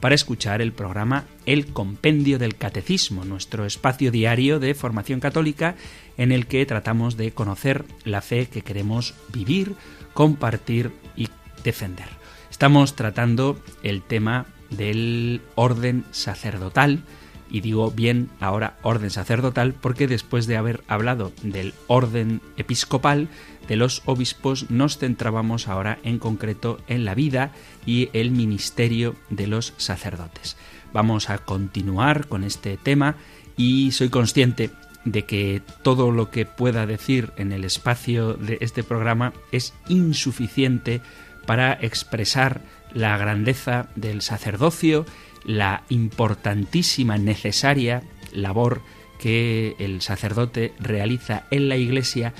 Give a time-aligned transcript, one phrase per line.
[0.00, 5.76] para escuchar el programa El Compendio del Catecismo, nuestro espacio diario de formación católica
[6.16, 9.74] en el que tratamos de conocer la fe que queremos vivir,
[10.14, 11.28] compartir y
[11.62, 12.08] defender.
[12.50, 17.04] Estamos tratando el tema del orden sacerdotal,
[17.50, 23.28] y digo bien ahora orden sacerdotal porque después de haber hablado del orden episcopal,
[23.70, 27.52] de los obispos, nos centrábamos ahora en concreto en la vida
[27.86, 30.56] y el ministerio de los sacerdotes.
[30.92, 33.14] Vamos a continuar con este tema
[33.56, 34.70] y soy consciente
[35.04, 41.00] de que todo lo que pueda decir en el espacio de este programa es insuficiente
[41.46, 45.06] para expresar la grandeza del sacerdocio
[45.44, 48.82] la importantísima, necesaria labor
[49.20, 52.34] que el sacerdote realiza en la Iglesia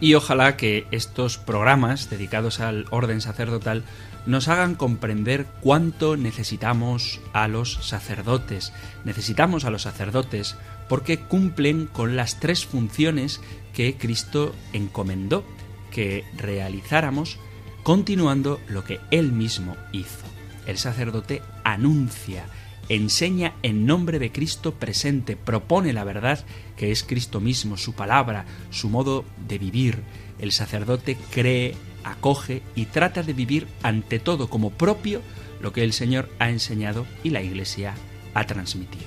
[0.00, 3.84] y ojalá que estos programas dedicados al orden sacerdotal
[4.26, 8.72] nos hagan comprender cuánto necesitamos a los sacerdotes.
[9.04, 10.56] Necesitamos a los sacerdotes
[10.88, 13.40] porque cumplen con las tres funciones
[13.72, 15.44] que Cristo encomendó
[15.90, 17.38] que realizáramos
[17.82, 20.26] continuando lo que Él mismo hizo
[20.66, 22.44] el sacerdote anuncia,
[22.88, 26.44] enseña en nombre de Cristo presente, propone la verdad
[26.76, 30.02] que es Cristo mismo, su palabra, su modo de vivir.
[30.38, 31.74] El sacerdote cree,
[32.04, 35.22] acoge y trata de vivir ante todo como propio
[35.60, 37.94] lo que el Señor ha enseñado y la Iglesia
[38.34, 39.06] ha transmitido.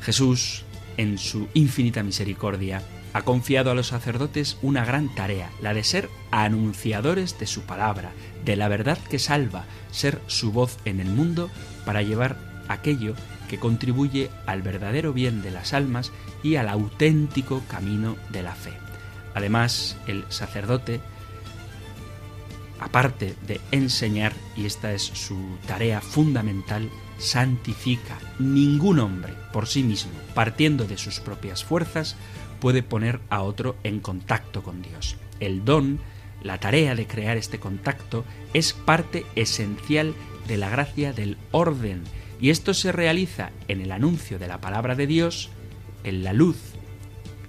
[0.00, 0.64] Jesús,
[0.96, 2.82] en su infinita misericordia,
[3.14, 8.12] ha confiado a los sacerdotes una gran tarea, la de ser anunciadores de su palabra,
[8.44, 11.48] de la verdad que salva, ser su voz en el mundo
[11.84, 12.36] para llevar
[12.68, 13.14] aquello
[13.48, 16.12] que contribuye al verdadero bien de las almas
[16.42, 18.72] y al auténtico camino de la fe.
[19.34, 21.00] Además, el sacerdote,
[22.80, 25.36] aparte de enseñar, y esta es su
[25.66, 28.18] tarea fundamental, santifica.
[28.38, 32.16] Ningún hombre, por sí mismo, partiendo de sus propias fuerzas,
[32.60, 35.16] puede poner a otro en contacto con Dios.
[35.40, 35.98] El don,
[36.42, 40.14] la tarea de crear este contacto, es parte esencial
[40.46, 42.02] de la gracia del orden,
[42.40, 45.50] y esto se realiza en el anuncio de la palabra de Dios,
[46.04, 46.56] en la luz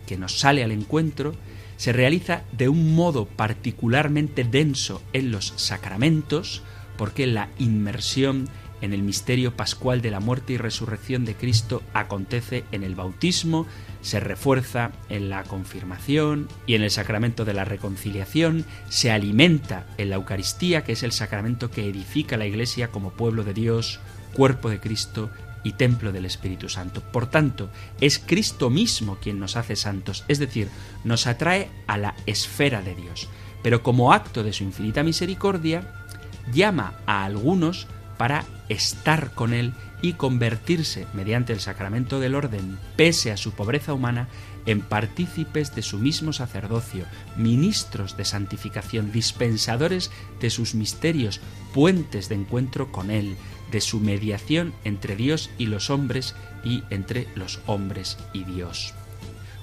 [0.05, 1.33] que nos sale al encuentro,
[1.77, 6.63] se realiza de un modo particularmente denso en los sacramentos,
[6.97, 8.47] porque la inmersión
[8.81, 13.65] en el misterio pascual de la muerte y resurrección de Cristo acontece en el bautismo,
[14.05, 20.11] se refuerza en la confirmación y en el sacramento de la reconciliación, se alimenta en
[20.11, 23.99] la Eucaristía, que es el sacramento que edifica la Iglesia como pueblo de Dios,
[24.35, 25.31] cuerpo de Cristo
[25.63, 27.01] y templo del Espíritu Santo.
[27.01, 30.69] Por tanto, es Cristo mismo quien nos hace santos, es decir,
[31.03, 33.27] nos atrae a la esfera de Dios.
[33.63, 36.05] Pero como acto de su infinita misericordia,
[36.53, 37.87] llama a algunos
[38.17, 43.93] para estar con Él y convertirse, mediante el sacramento del orden, pese a su pobreza
[43.93, 44.27] humana,
[44.65, 47.05] en partícipes de su mismo sacerdocio,
[47.37, 51.39] ministros de santificación, dispensadores de sus misterios,
[51.73, 53.35] puentes de encuentro con Él,
[53.71, 58.93] de su mediación entre Dios y los hombres y entre los hombres y Dios.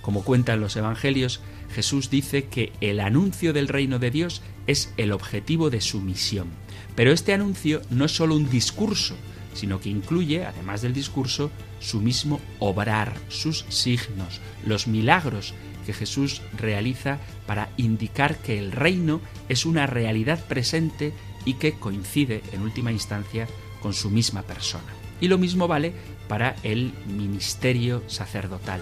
[0.02, 1.40] Como cuentan los Evangelios,
[1.72, 6.48] Jesús dice que el anuncio del reino de Dios es el objetivo de su misión.
[6.94, 9.14] Pero este anuncio no es solo un discurso,
[9.54, 11.50] sino que incluye, además del discurso,
[11.80, 15.54] su mismo obrar, sus signos, los milagros
[15.84, 21.12] que Jesús realiza para indicar que el reino es una realidad presente
[21.44, 23.48] y que coincide en última instancia
[23.80, 24.92] con su misma persona.
[25.20, 25.92] Y lo mismo vale
[26.28, 28.80] para el ministerio sacerdotal.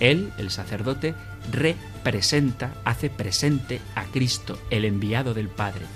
[0.00, 1.14] Él, el sacerdote,
[1.52, 5.86] representa, hace presente a Cristo, el enviado del Padre,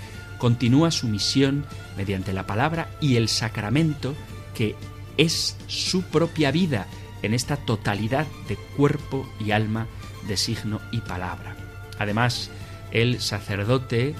[0.45, 1.65] continúa su misión
[1.97, 4.13] mediante la palabra y el sacramento
[4.53, 4.75] que
[5.17, 6.85] es su propia vida
[7.23, 9.87] en esta totalidad de cuerpo y alma,
[10.27, 11.55] de signo y palabra.
[11.97, 12.51] Además,
[12.91, 14.13] el sacerdote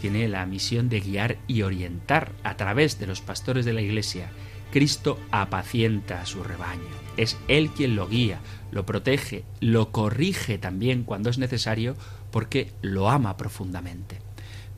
[0.00, 4.30] tiene la misión de guiar y orientar a través de los pastores de la Iglesia.
[4.70, 6.94] Cristo apacienta a su rebaño.
[7.16, 8.38] Es Él quien lo guía,
[8.70, 11.96] lo protege, lo corrige también cuando es necesario
[12.30, 14.20] porque lo ama profundamente.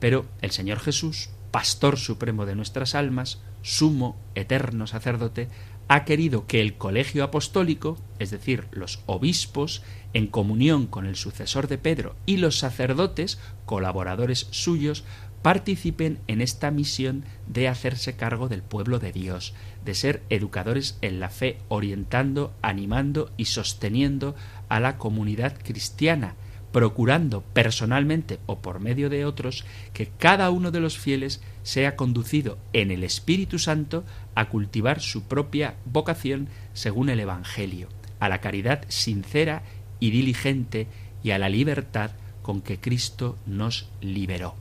[0.05, 5.49] Pero el Señor Jesús pastor supremo de nuestras almas, sumo, eterno sacerdote,
[5.89, 9.81] ha querido que el colegio apostólico, es decir, los obispos,
[10.13, 15.05] en comunión con el sucesor de Pedro y los sacerdotes, colaboradores suyos,
[15.41, 19.55] participen en esta misión de hacerse cargo del pueblo de Dios,
[19.87, 24.35] de ser educadores en la fe, orientando, animando y sosteniendo
[24.69, 26.35] a la comunidad cristiana,
[26.75, 32.59] procurando personalmente o por medio de otros que cada uno de los fieles sea conducido
[32.73, 34.03] en el Espíritu Santo
[34.35, 39.63] a cultivar su propia vocación según el Evangelio, a la caridad sincera
[40.01, 40.89] y diligente
[41.23, 42.11] y a la libertad
[42.43, 44.57] con que Cristo nos liberó.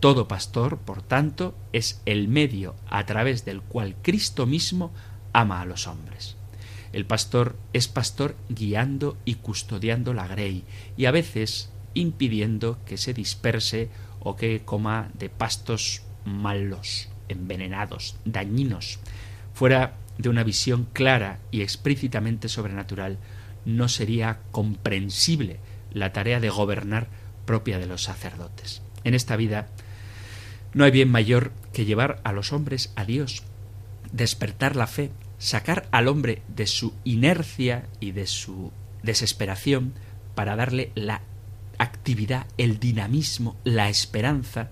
[0.00, 4.90] Todo pastor, por tanto, es el medio a través del cual Cristo mismo
[5.32, 6.36] ama a los hombres.
[6.94, 10.62] El pastor es pastor guiando y custodiando la grey
[10.96, 13.88] y a veces impidiendo que se disperse
[14.20, 19.00] o que coma de pastos malos, envenenados, dañinos.
[19.54, 23.18] Fuera de una visión clara y explícitamente sobrenatural,
[23.64, 25.58] no sería comprensible
[25.92, 27.08] la tarea de gobernar
[27.44, 28.82] propia de los sacerdotes.
[29.02, 29.66] En esta vida
[30.74, 33.42] no hay bien mayor que llevar a los hombres a Dios,
[34.12, 35.10] despertar la fe,
[35.44, 39.92] sacar al hombre de su inercia y de su desesperación
[40.34, 41.20] para darle la
[41.76, 44.70] actividad, el dinamismo, la esperanza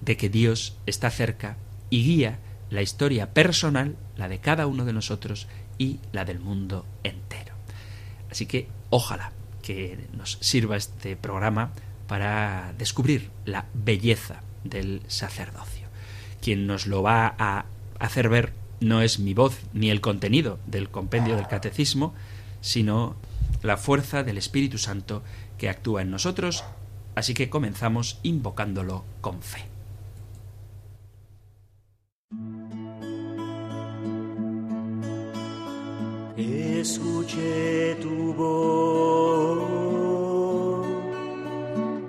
[0.00, 1.56] de que Dios está cerca
[1.88, 5.46] y guía la historia personal, la de cada uno de nosotros
[5.78, 7.54] y la del mundo entero.
[8.28, 9.30] Así que ojalá
[9.62, 11.70] que nos sirva este programa
[12.08, 15.86] para descubrir la belleza del sacerdocio.
[16.40, 17.66] Quien nos lo va a
[18.00, 22.14] hacer ver no es mi voz ni el contenido del compendio del catecismo,
[22.60, 23.16] sino
[23.62, 25.22] la fuerza del Espíritu Santo
[25.58, 26.64] que actúa en nosotros,
[27.14, 29.66] así que comenzamos invocándolo con fe.
[36.36, 39.66] Escuché tu voz,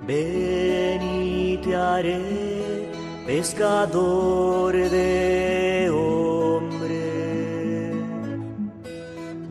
[0.06, 2.88] ven y te haré
[3.26, 5.43] pescador de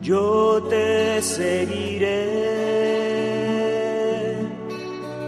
[0.04, 2.28] yo te seguiré.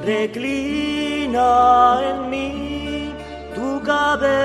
[0.04, 1.50] Reclina
[2.10, 3.14] en mí
[3.54, 4.36] tu cabeza.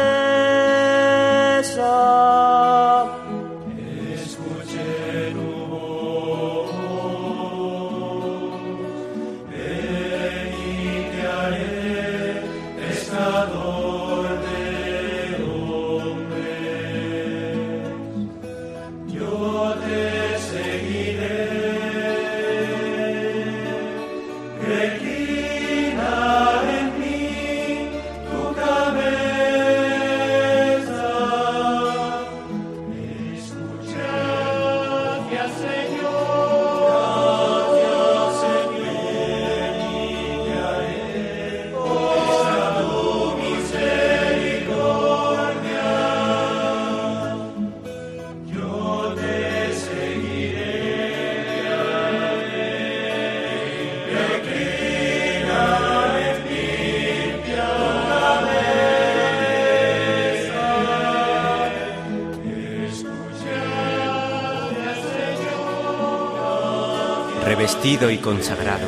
[68.10, 68.88] Y consagrado,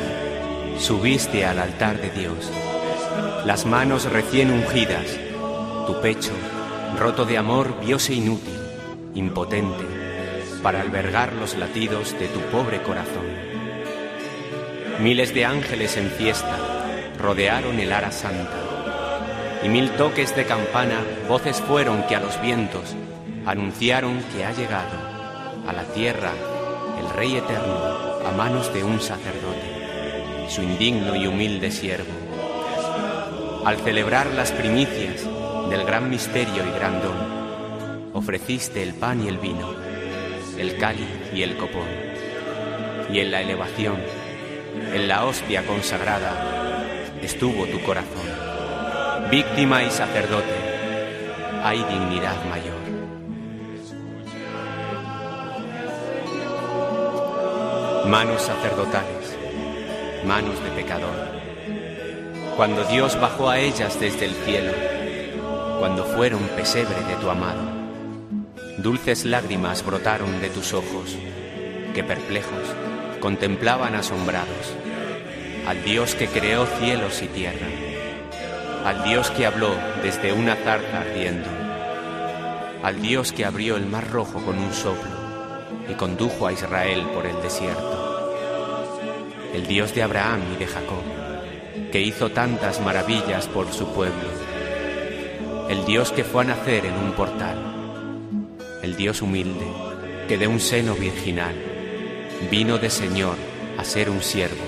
[0.76, 2.50] subiste al altar de Dios.
[3.46, 5.06] Las manos recién ungidas,
[5.86, 6.32] tu pecho,
[6.98, 8.58] roto de amor, viose inútil,
[9.14, 9.84] impotente,
[10.64, 13.24] para albergar los latidos de tu pobre corazón.
[15.00, 16.58] Miles de ángeles en fiesta
[17.16, 18.58] rodearon el ara santa,
[19.62, 22.96] y mil toques de campana, voces fueron que a los vientos
[23.46, 24.98] anunciaron que ha llegado
[25.68, 26.32] a la tierra
[26.98, 27.93] el Rey eterno
[28.26, 32.12] a manos de un sacerdote, su indigno y humilde siervo.
[33.64, 35.26] Al celebrar las primicias
[35.70, 39.74] del gran misterio y gran don, ofreciste el pan y el vino,
[40.58, 41.88] el cáliz y el copón.
[43.12, 43.96] Y en la elevación,
[44.92, 49.30] en la hostia consagrada, estuvo tu corazón.
[49.30, 50.54] Víctima y sacerdote,
[51.62, 52.83] hay dignidad mayor.
[58.08, 59.36] Manos sacerdotales,
[60.26, 61.10] manos de pecador.
[62.56, 64.72] Cuando Dios bajó a ellas desde el cielo,
[65.78, 67.62] cuando fueron pesebre de tu amado,
[68.78, 71.16] dulces lágrimas brotaron de tus ojos,
[71.94, 72.68] que perplejos
[73.20, 74.74] contemplaban asombrados
[75.66, 77.66] al Dios que creó cielos y tierra.
[78.84, 81.48] al Dios que habló desde una zarza ardiendo,
[82.82, 85.10] al Dios que abrió el mar rojo con un soplo
[85.88, 87.93] y condujo a Israel por el desierto,
[89.54, 91.02] el Dios de Abraham y de Jacob,
[91.92, 94.28] que hizo tantas maravillas por su pueblo,
[95.68, 97.56] el Dios que fue a nacer en un portal,
[98.82, 99.66] el Dios humilde,
[100.28, 101.54] que de un seno virginal
[102.50, 103.36] vino de Señor
[103.78, 104.64] a ser un siervo,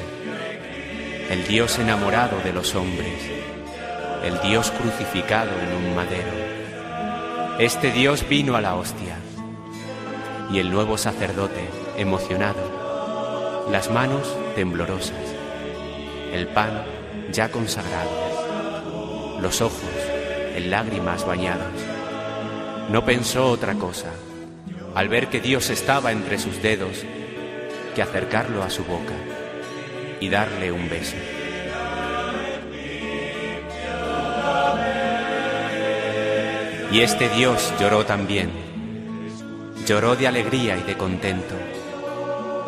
[1.31, 3.29] el Dios enamorado de los hombres,
[4.23, 6.31] el Dios crucificado en un madero.
[7.59, 9.17] Este Dios vino a la hostia.
[10.53, 12.86] Y el nuevo sacerdote, emocionado,
[13.71, 15.17] las manos temblorosas,
[16.33, 16.85] el pan
[17.33, 18.11] ya consagrado,
[19.41, 19.81] los ojos
[20.55, 21.73] en lágrimas bañados.
[22.91, 24.11] No pensó otra cosa,
[24.95, 27.05] al ver que Dios estaba entre sus dedos,
[27.95, 29.15] que acercarlo a su boca
[30.21, 31.17] y darle un beso.
[36.93, 38.51] Y este Dios lloró también.
[39.87, 41.55] Lloró de alegría y de contento,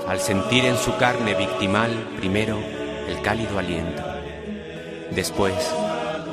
[0.09, 2.59] al sentir en su carne victimal primero
[3.07, 4.03] el cálido aliento,
[5.11, 5.55] después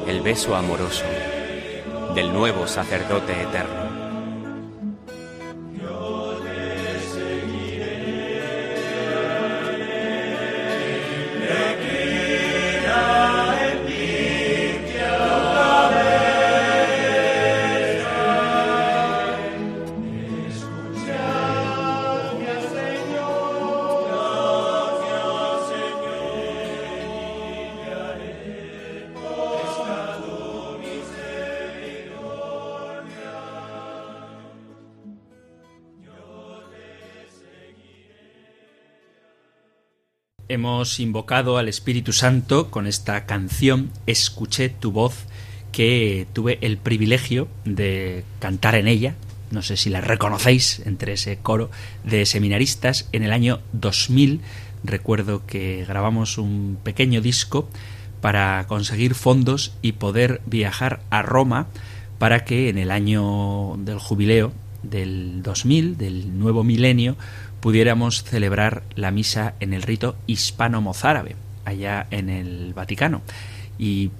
[0.07, 1.03] el beso amoroso
[2.13, 3.84] del nuevo sacerdote eterno.
[40.65, 45.27] Hemos invocado al Espíritu Santo con esta canción Escuché tu voz
[45.71, 49.13] que tuve el privilegio de cantar en ella.
[49.51, 51.69] No sé si la reconocéis entre ese coro
[52.03, 54.41] de seminaristas en el año 2000.
[54.83, 57.69] Recuerdo que grabamos un pequeño disco
[58.19, 61.67] para conseguir fondos y poder viajar a Roma
[62.17, 67.17] para que en el año del jubileo del 2000, del nuevo milenio,
[67.65, 73.23] pudiéramos celebrar la misa en el rito hispano-mozárabe, allá en el Vaticano.
[73.79, 74.11] Y,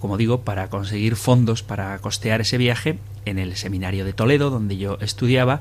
[0.00, 4.78] como digo, para conseguir fondos para costear ese viaje, en el seminario de Toledo, donde
[4.78, 5.60] yo estudiaba,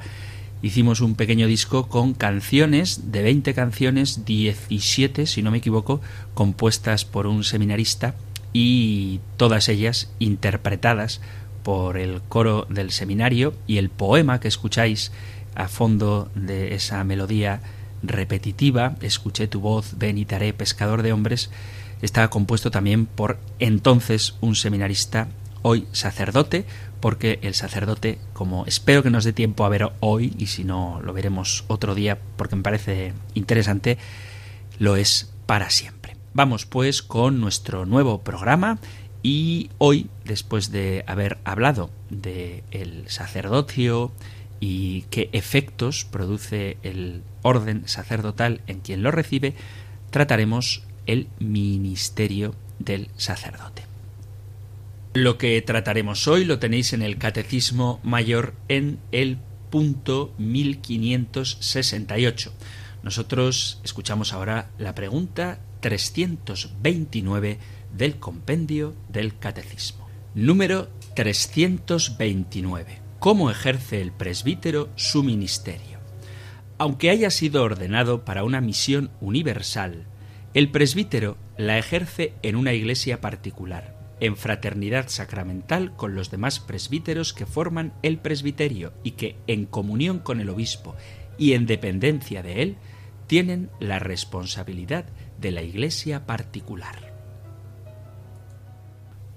[0.64, 6.02] hicimos un pequeño disco con canciones, de 20 canciones, 17, si no me equivoco,
[6.34, 8.16] compuestas por un seminarista
[8.52, 11.22] y todas ellas interpretadas
[11.62, 15.12] por el coro del seminario y el poema que escucháis
[15.58, 17.62] a fondo de esa melodía
[18.04, 21.50] repetitiva, escuché tu voz, ven y te pescador de hombres,
[22.02, 25.28] estaba compuesto también por entonces un seminarista,
[25.64, 26.66] hoy sacerdote,
[27.00, 31.02] porque el sacerdote, como espero que nos dé tiempo a ver hoy, y si no
[31.04, 33.98] lo veremos otro día porque me parece interesante,
[34.78, 36.16] lo es para siempre.
[36.34, 38.78] Vamos pues con nuestro nuevo programa
[39.24, 44.12] y hoy, después de haber hablado de el sacerdocio,
[44.60, 49.56] y qué efectos produce el orden sacerdotal en quien lo recibe,
[50.10, 53.84] trataremos el ministerio del sacerdote.
[55.14, 62.54] Lo que trataremos hoy lo tenéis en el Catecismo Mayor en el punto 1568.
[63.04, 67.58] Nosotros escuchamos ahora la pregunta 329
[67.96, 70.08] del compendio del Catecismo.
[70.36, 76.00] Número 329 cómo ejerce el presbítero su ministerio.
[76.78, 80.06] Aunque haya sido ordenado para una misión universal,
[80.54, 87.34] el presbítero la ejerce en una iglesia particular, en fraternidad sacramental con los demás presbíteros
[87.34, 90.96] que forman el presbiterio y que, en comunión con el obispo
[91.38, 92.78] y en dependencia de él,
[93.26, 95.06] tienen la responsabilidad
[95.40, 97.07] de la iglesia particular.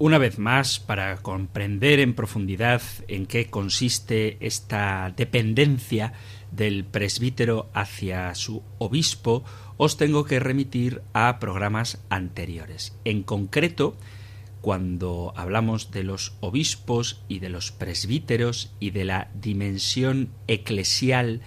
[0.02, 6.14] Una vez más, para comprender en profundidad en qué consiste esta dependencia
[6.50, 9.44] del presbítero hacia su obispo,
[9.76, 12.96] os tengo que remitir a programas anteriores.
[13.04, 13.94] En concreto,
[14.62, 21.42] cuando hablamos de los obispos y de los presbíteros y de la dimensión eclesial,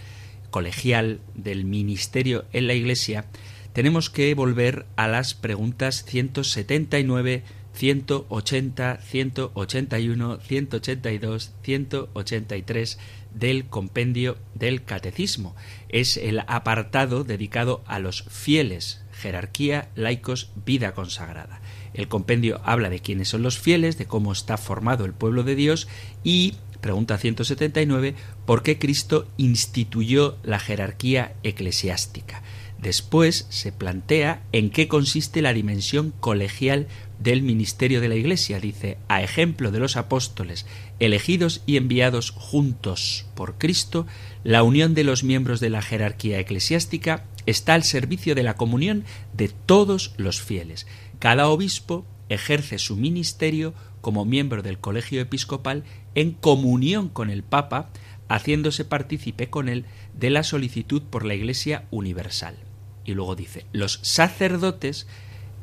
[0.52, 3.26] colegial del ministerio en la Iglesia,
[3.74, 7.42] tenemos que volver a las preguntas 179
[7.74, 13.00] 180, 181, 182, 183
[13.34, 15.56] del compendio del catecismo.
[15.90, 21.62] Es el apartado dedicado a los fieles jerarquía, laicos, vida consagrada.
[21.94, 25.56] El compendio habla de quiénes son los fieles, de cómo está formado el pueblo de
[25.56, 25.88] Dios
[26.24, 28.16] y pregunta 179,
[28.46, 32.44] ¿por qué Cristo instituyó la jerarquía eclesiástica?
[32.78, 36.88] Después se plantea en qué consiste la dimensión colegial
[37.24, 38.60] del ministerio de la Iglesia.
[38.60, 40.66] Dice, a ejemplo de los apóstoles,
[41.00, 44.06] elegidos y enviados juntos por Cristo,
[44.44, 49.06] la unión de los miembros de la jerarquía eclesiástica está al servicio de la comunión
[49.34, 50.86] de todos los fieles.
[51.20, 55.84] Cada obispo ejerce su ministerio como miembro del colegio episcopal
[56.16, 57.90] en comunión con el Papa,
[58.28, 62.58] haciéndose partícipe con él de la solicitud por la Iglesia universal.
[63.06, 65.08] Y luego dice, los sacerdotes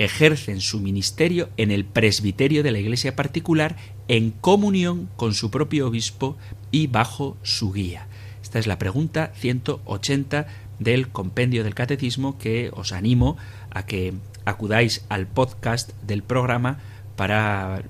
[0.00, 3.76] ejercen su ministerio en el presbiterio de la Iglesia particular
[4.08, 6.38] en comunión con su propio obispo
[6.70, 8.06] y bajo su guía.
[8.42, 10.46] Esta es la pregunta 180
[10.78, 13.36] del compendio del catecismo que os animo
[13.68, 14.14] a que
[14.46, 16.78] acudáis al podcast del programa
[17.16, 17.82] para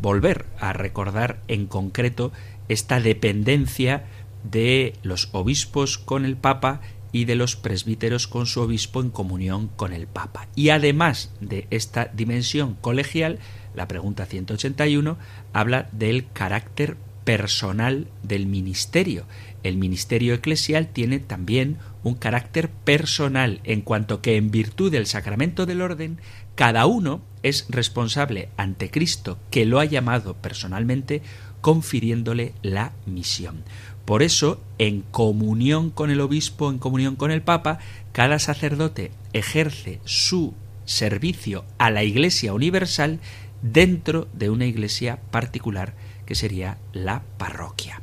[0.00, 2.32] volver a recordar en concreto
[2.68, 4.04] esta dependencia
[4.50, 6.80] de los obispos con el Papa
[7.12, 10.48] y de los presbíteros con su obispo en comunión con el Papa.
[10.54, 13.38] Y además de esta dimensión colegial,
[13.74, 15.16] la pregunta 181
[15.52, 19.24] habla del carácter personal del ministerio.
[19.62, 25.66] El ministerio eclesial tiene también un carácter personal en cuanto que en virtud del sacramento
[25.66, 26.18] del orden
[26.54, 31.22] cada uno es responsable ante Cristo que lo ha llamado personalmente
[31.60, 33.62] confiriéndole la misión.
[34.10, 37.78] Por eso, en comunión con el obispo, en comunión con el papa,
[38.10, 40.52] cada sacerdote ejerce su
[40.84, 43.20] servicio a la Iglesia universal
[43.62, 45.94] dentro de una iglesia particular
[46.26, 48.02] que sería la parroquia.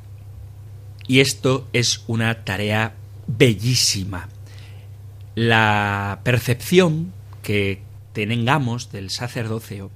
[1.07, 2.95] Y esto es una tarea
[3.27, 4.29] bellísima.
[5.35, 7.11] La percepción
[7.43, 7.81] que
[8.13, 9.91] tengamos del sacerdocio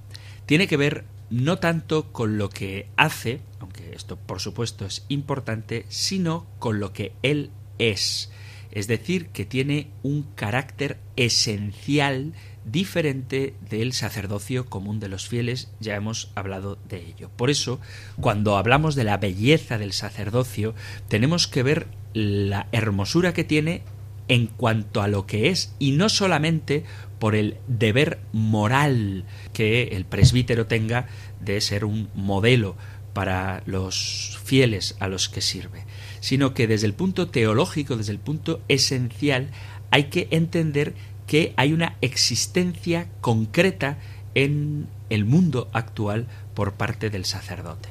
[0.45, 5.85] tiene que ver no tanto con lo que hace, aunque esto por supuesto es importante,
[5.87, 8.31] sino con lo que él es.
[8.71, 12.33] Es decir, que tiene un carácter esencial
[12.65, 17.29] diferente del sacerdocio común de los fieles, ya hemos hablado de ello.
[17.35, 17.79] Por eso,
[18.19, 20.73] cuando hablamos de la belleza del sacerdocio,
[21.07, 23.83] tenemos que ver la hermosura que tiene
[24.27, 26.85] en cuanto a lo que es y no solamente
[27.19, 31.07] por el deber moral que el presbítero tenga
[31.41, 32.75] de ser un modelo
[33.13, 35.85] para los fieles a los que sirve,
[36.19, 39.49] sino que desde el punto teológico, desde el punto esencial,
[39.91, 40.93] hay que entender
[41.27, 43.97] que hay una existencia concreta
[44.35, 47.89] en el mundo actual por parte del sacerdote.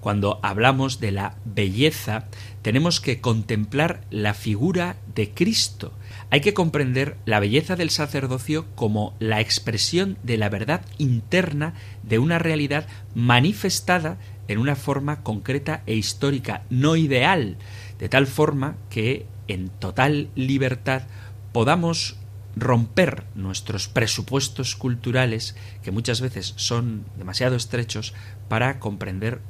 [0.00, 2.24] Cuando hablamos de la belleza,
[2.62, 5.92] tenemos que contemplar la figura de Cristo.
[6.28, 12.18] Hay que comprender la belleza del sacerdocio como la expresión de la verdad interna de
[12.18, 17.56] una realidad manifestada en una forma concreta e histórica, no ideal,
[17.98, 21.02] de tal forma que en total libertad
[21.52, 22.16] podamos
[22.56, 28.14] romper nuestros presupuestos culturales, que muchas veces son demasiado estrechos,
[28.48, 29.40] para comprender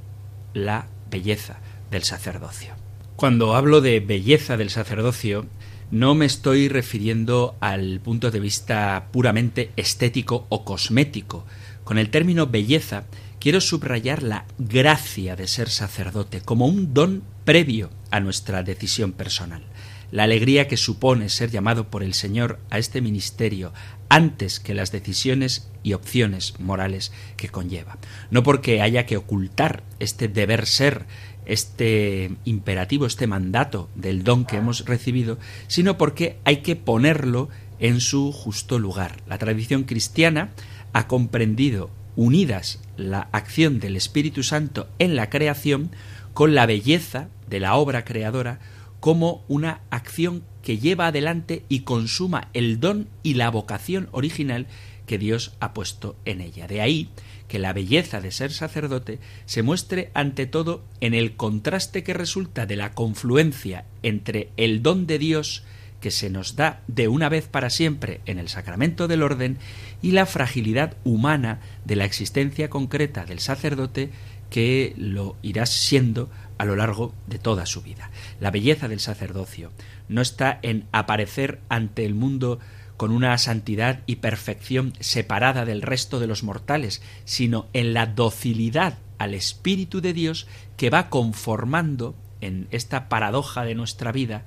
[0.55, 1.59] la belleza
[1.91, 2.75] del sacerdocio.
[3.17, 5.47] Cuando hablo de belleza del sacerdocio,
[5.91, 11.45] no me estoy refiriendo al punto de vista puramente estético o cosmético.
[11.85, 13.05] Con el término belleza
[13.43, 19.65] quiero subrayar la gracia de ser sacerdote como un don previo a nuestra decisión personal.
[20.13, 23.73] La alegría que supone ser llamado por el Señor a este ministerio
[24.09, 27.99] antes que las decisiones y opciones morales que conlleva.
[28.31, 31.07] No porque haya que ocultar este deber ser,
[31.45, 37.49] este imperativo, este mandato del don que hemos recibido, sino porque hay que ponerlo
[37.81, 39.17] en su justo lugar.
[39.27, 40.53] La tradición cristiana
[40.93, 45.91] ha comprendido unidas la acción del Espíritu Santo en la creación
[46.35, 48.61] con la belleza de la obra creadora
[49.01, 54.67] como una acción que lleva adelante y consuma el don y la vocación original
[55.07, 56.69] que Dios ha puesto en ella.
[56.69, 57.09] De ahí
[57.49, 62.65] que la belleza de ser sacerdote se muestre ante todo en el contraste que resulta
[62.65, 65.65] de la confluencia entre el don de Dios
[66.03, 69.57] que se nos da de una vez para siempre en el sacramento del orden
[70.03, 74.11] y la fragilidad humana de la existencia concreta del sacerdote
[74.51, 78.11] que lo irá siendo a lo largo de toda su vida.
[78.41, 79.73] La belleza del sacerdocio
[80.09, 82.59] no está en aparecer ante el mundo
[82.99, 88.99] con una santidad y perfección separada del resto de los mortales, sino en la docilidad
[89.19, 94.45] al Espíritu de Dios que va conformando en esta paradoja de nuestra vida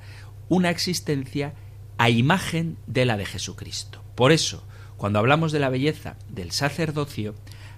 [0.50, 1.54] una existencia
[1.98, 4.04] a imagen de la de Jesucristo.
[4.16, 4.64] Por eso,
[4.98, 7.36] cuando hablamos de la belleza del sacerdocio,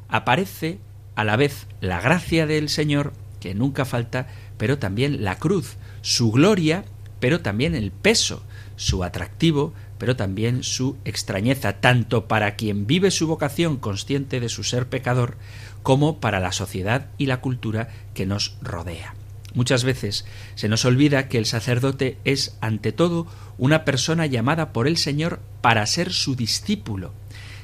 [0.07, 0.79] aparece
[1.15, 4.27] a la vez la gracia del Señor, que nunca falta,
[4.57, 6.85] pero también la cruz, su gloria,
[7.19, 8.43] pero también el peso,
[8.75, 14.63] su atractivo, pero también su extrañeza, tanto para quien vive su vocación consciente de su
[14.63, 15.37] ser pecador,
[15.83, 19.15] como para la sociedad y la cultura que nos rodea.
[19.57, 23.25] Muchas veces se nos olvida que el sacerdote es, ante todo,
[23.57, 27.11] una persona llamada por el Señor para ser su discípulo.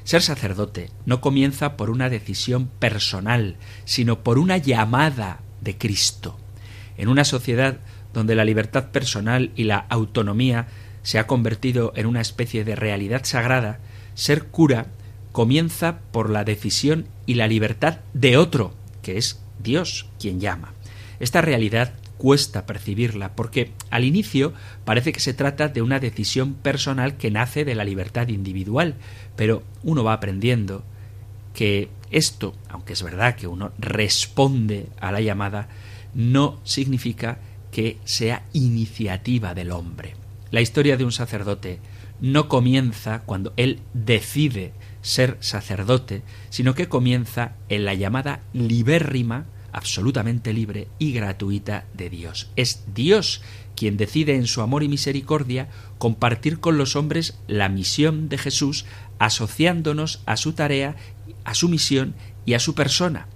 [0.03, 6.35] Ser sacerdote no comienza por una decisión personal, sino por una llamada de Cristo.
[6.97, 7.77] En una sociedad
[8.11, 10.65] donde la libertad personal y la autonomía
[11.03, 13.77] se ha convertido en una especie de realidad sagrada,
[14.15, 14.87] ser cura
[15.31, 20.73] comienza por la decisión y la libertad de otro, que es Dios quien llama.
[21.19, 24.53] Esta realidad cuesta percibirla porque al inicio
[24.85, 28.95] parece que se trata de una decisión personal que nace de la libertad individual,
[29.35, 30.83] pero uno va aprendiendo
[31.53, 35.67] que esto, aunque es verdad que uno responde a la llamada,
[36.13, 37.39] no significa
[37.71, 40.15] que sea iniciativa del hombre.
[40.51, 41.79] La historia de un sacerdote
[42.21, 44.71] no comienza cuando él decide
[45.01, 52.49] ser sacerdote, sino que comienza en la llamada libérrima, absolutamente libre y gratuita de Dios.
[52.55, 53.41] Es Dios
[53.75, 58.85] quien decide en su amor y misericordia compartir con los hombres la misión de Jesús,
[59.19, 60.95] asociándonos a su tarea,
[61.43, 63.27] a su misión y a su persona.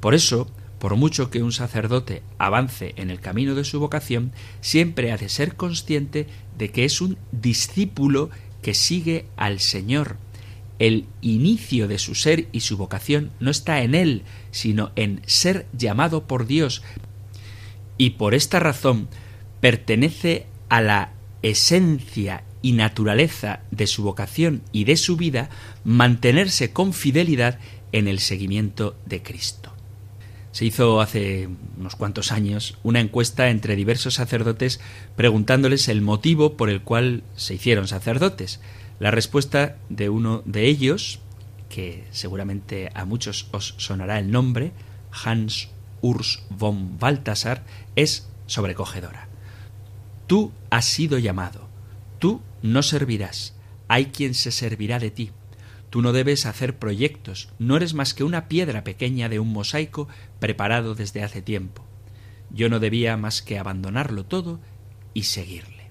[0.00, 5.12] Por eso, por mucho que un sacerdote avance en el camino de su vocación, siempre
[5.12, 6.26] ha de ser consciente
[6.58, 8.30] de que es un discípulo
[8.62, 10.16] que sigue al Señor.
[10.78, 15.66] El inicio de su ser y su vocación no está en él, sino en ser
[15.72, 16.82] llamado por Dios.
[17.98, 19.08] Y por esta razón
[19.60, 21.12] pertenece a la
[21.42, 25.48] esencia y naturaleza de su vocación y de su vida
[25.84, 27.58] mantenerse con fidelidad
[27.92, 29.72] en el seguimiento de Cristo.
[30.52, 34.80] Se hizo hace unos cuantos años una encuesta entre diversos sacerdotes
[35.14, 38.60] preguntándoles el motivo por el cual se hicieron sacerdotes.
[38.98, 41.20] La respuesta de uno de ellos,
[41.68, 44.72] que seguramente a muchos os sonará el nombre,
[45.24, 45.68] Hans
[46.00, 49.28] Urs von Balthasar, es sobrecogedora.
[50.26, 51.68] Tú has sido llamado,
[52.18, 53.54] tú no servirás,
[53.88, 55.30] hay quien se servirá de ti.
[55.90, 60.08] Tú no debes hacer proyectos, no eres más que una piedra pequeña de un mosaico
[60.40, 61.84] preparado desde hace tiempo.
[62.50, 64.58] Yo no debía más que abandonarlo todo
[65.14, 65.90] y seguirle.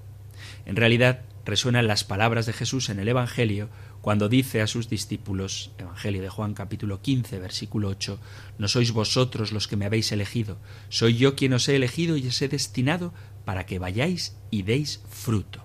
[0.65, 3.69] En realidad, resuenan las palabras de Jesús en el Evangelio
[4.01, 8.19] cuando dice a sus discípulos, Evangelio de Juan capítulo 15, versículo 8,
[8.57, 10.57] No sois vosotros los que me habéis elegido,
[10.89, 13.13] soy yo quien os he elegido y os he destinado
[13.45, 15.63] para que vayáis y deis fruto.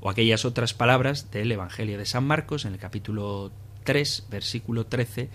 [0.00, 3.52] O aquellas otras palabras del Evangelio de San Marcos en el capítulo
[3.84, 5.28] 3, versículo 13,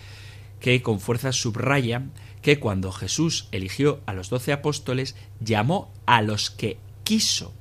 [0.60, 2.04] que con fuerza subraya
[2.42, 7.54] que cuando Jesús eligió a los doce apóstoles, llamó a los que quiso,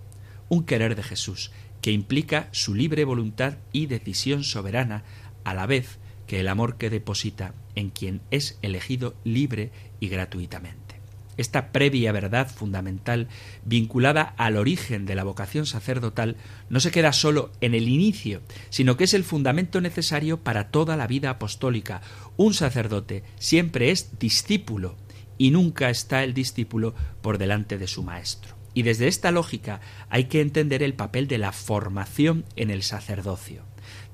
[0.49, 1.51] un querer de Jesús,
[1.83, 5.05] que implica su libre voluntad y decisión soberana,
[5.45, 11.03] a la vez que el amor que deposita en quien es elegido libre y gratuitamente.
[11.37, 13.29] Esta previa verdad fundamental,
[13.65, 16.37] vinculada al origen de la vocación sacerdotal,
[16.69, 20.97] no se queda solo en el inicio, sino que es el fundamento necesario para toda
[20.97, 22.03] la vida apostólica.
[22.37, 24.97] Un sacerdote siempre es discípulo
[25.39, 28.62] y nunca está el discípulo por delante de su maestro.
[28.75, 33.63] Y desde esta lógica hay que entender el papel de la formación en el sacerdocio.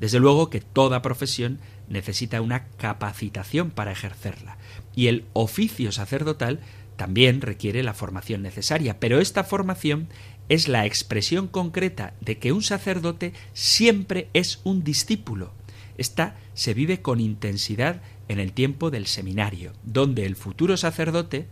[0.00, 4.58] Desde luego que toda profesión necesita una capacitación para ejercerla,
[4.94, 6.60] y el oficio sacerdotal
[6.96, 10.08] también requiere la formación necesaria, pero esta formación
[10.48, 15.52] es la expresión concreta de que un sacerdote siempre es un discípulo.
[15.96, 21.46] Esta se vive con intensidad en el tiempo del seminario, donde el futuro sacerdote,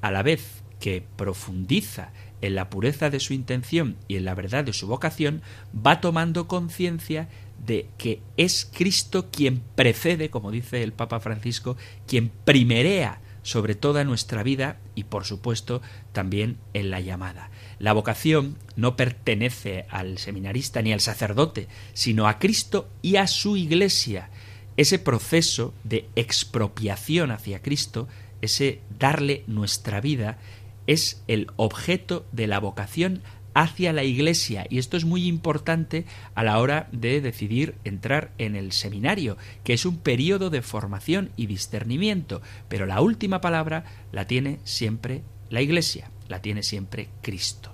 [0.00, 4.64] a la vez que profundiza en la pureza de su intención y en la verdad
[4.64, 5.42] de su vocación,
[5.74, 7.28] va tomando conciencia
[7.64, 11.76] de que es Cristo quien precede, como dice el Papa Francisco,
[12.06, 17.50] quien primerea sobre toda nuestra vida y por supuesto también en la llamada.
[17.78, 23.56] La vocación no pertenece al seminarista ni al sacerdote, sino a Cristo y a su
[23.56, 24.30] Iglesia.
[24.76, 28.08] Ese proceso de expropiación hacia Cristo,
[28.40, 30.38] ese darle nuestra vida,
[30.86, 33.22] es el objeto de la vocación
[33.54, 34.66] hacia la Iglesia.
[34.68, 39.74] Y esto es muy importante a la hora de decidir entrar en el seminario, que
[39.74, 42.40] es un periodo de formación y discernimiento.
[42.68, 47.72] Pero la última palabra la tiene siempre la Iglesia, la tiene siempre Cristo.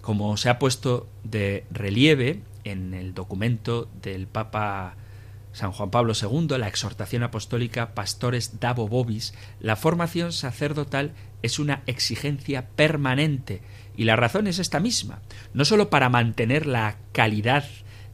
[0.00, 4.96] Como se ha puesto de relieve en el documento del Papa
[5.52, 11.82] San Juan Pablo II, la exhortación apostólica Pastores Davo Bobis, la formación sacerdotal es una
[11.86, 13.62] exigencia permanente.
[13.96, 15.22] Y la razón es esta misma,
[15.54, 17.64] no sólo para mantener la calidad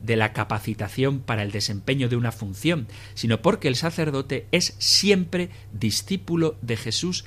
[0.01, 5.51] de la capacitación para el desempeño de una función, sino porque el sacerdote es siempre
[5.73, 7.25] discípulo de Jesús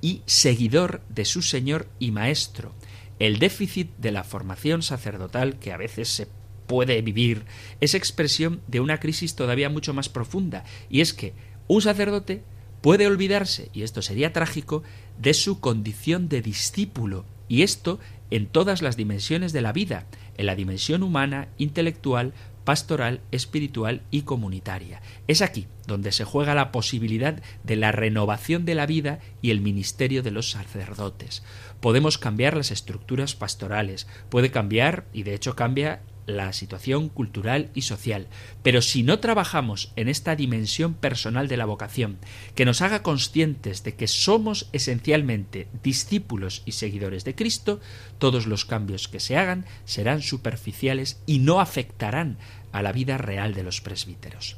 [0.00, 2.72] y seguidor de su Señor y Maestro.
[3.18, 6.28] El déficit de la formación sacerdotal que a veces se
[6.66, 7.44] puede vivir
[7.80, 11.34] es expresión de una crisis todavía mucho más profunda, y es que
[11.66, 12.44] un sacerdote
[12.80, 14.82] puede olvidarse, y esto sería trágico,
[15.20, 17.98] de su condición de discípulo, y esto
[18.30, 20.06] en todas las dimensiones de la vida,
[20.36, 22.32] en la dimensión humana, intelectual,
[22.64, 25.02] pastoral, espiritual y comunitaria.
[25.26, 29.60] Es aquí donde se juega la posibilidad de la renovación de la vida y el
[29.60, 31.42] ministerio de los sacerdotes.
[31.80, 36.00] Podemos cambiar las estructuras pastorales, puede cambiar, y de hecho cambia,
[36.36, 38.28] la situación cultural y social.
[38.62, 42.18] Pero si no trabajamos en esta dimensión personal de la vocación,
[42.54, 47.80] que nos haga conscientes de que somos esencialmente discípulos y seguidores de Cristo,
[48.18, 52.38] todos los cambios que se hagan serán superficiales y no afectarán
[52.72, 54.56] a la vida real de los presbíteros.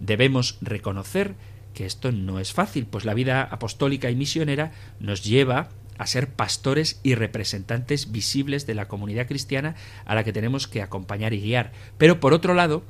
[0.00, 1.34] Debemos reconocer
[1.74, 5.70] que esto no es fácil, pues la vida apostólica y misionera nos lleva
[6.02, 10.82] a ser pastores y representantes visibles de la comunidad cristiana a la que tenemos que
[10.82, 11.70] acompañar y guiar.
[11.96, 12.82] Pero por otro lado,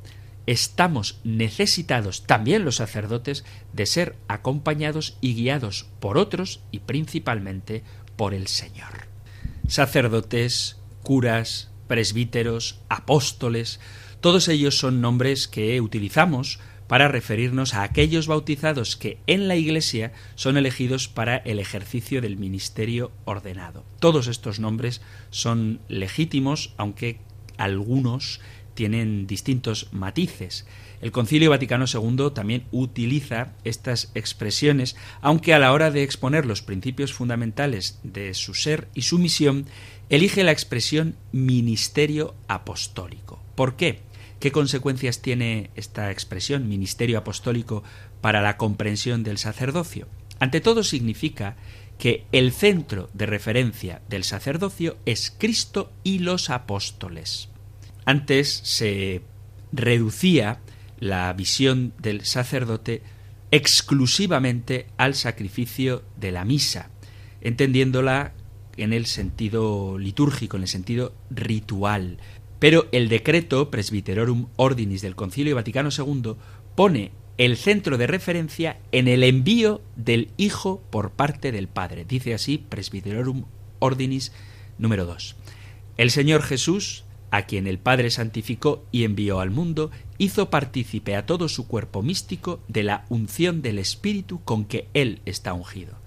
[0.47, 7.83] estamos necesitados, también los sacerdotes, de ser acompañados y guiados por otros y principalmente
[8.15, 9.05] por el Señor.
[9.67, 13.79] Sacerdotes, curas, presbíteros, apóstoles,
[14.21, 16.59] todos ellos son nombres que utilizamos
[16.93, 22.37] para referirnos a aquellos bautizados que en la Iglesia son elegidos para el ejercicio del
[22.37, 23.83] ministerio ordenado.
[23.97, 25.01] Todos estos nombres
[25.31, 27.17] son legítimos, aunque
[27.57, 28.41] algunos
[28.75, 30.67] tienen distintos matices.
[31.01, 36.61] El Concilio Vaticano II también utiliza estas expresiones, aunque a la hora de exponer los
[36.61, 39.65] principios fundamentales de su ser y su misión,
[40.09, 43.41] elige la expresión ministerio apostólico.
[43.55, 44.12] ¿Por qué?
[44.43, 47.81] ¿Qué consecuencias tiene esta expresión ministerio apostólico
[48.19, 50.09] para la comprensión del sacerdocio?
[50.37, 51.55] Ante todo significa
[51.97, 57.47] que el centro de referencia del sacerdocio es Cristo y los apóstoles.
[58.03, 59.21] Antes se
[59.71, 60.59] reducía
[60.99, 63.01] la visión del sacerdote
[63.49, 66.89] exclusivamente al sacrificio de la misa,
[67.39, 68.33] entendiéndola
[68.75, 72.17] en el sentido litúrgico, en el sentido ritual,
[72.63, 76.35] pero el decreto Presbyterorum Ordinis del Concilio Vaticano II
[76.75, 82.05] pone el centro de referencia en el envío del Hijo por parte del Padre.
[82.05, 83.43] Dice así Presbyterorum
[83.79, 84.31] Ordinis
[84.77, 85.35] número 2.
[85.97, 91.25] El Señor Jesús, a quien el Padre santificó y envió al mundo, hizo partícipe a
[91.25, 95.97] todo su cuerpo místico de la unción del Espíritu con que Él está ungido.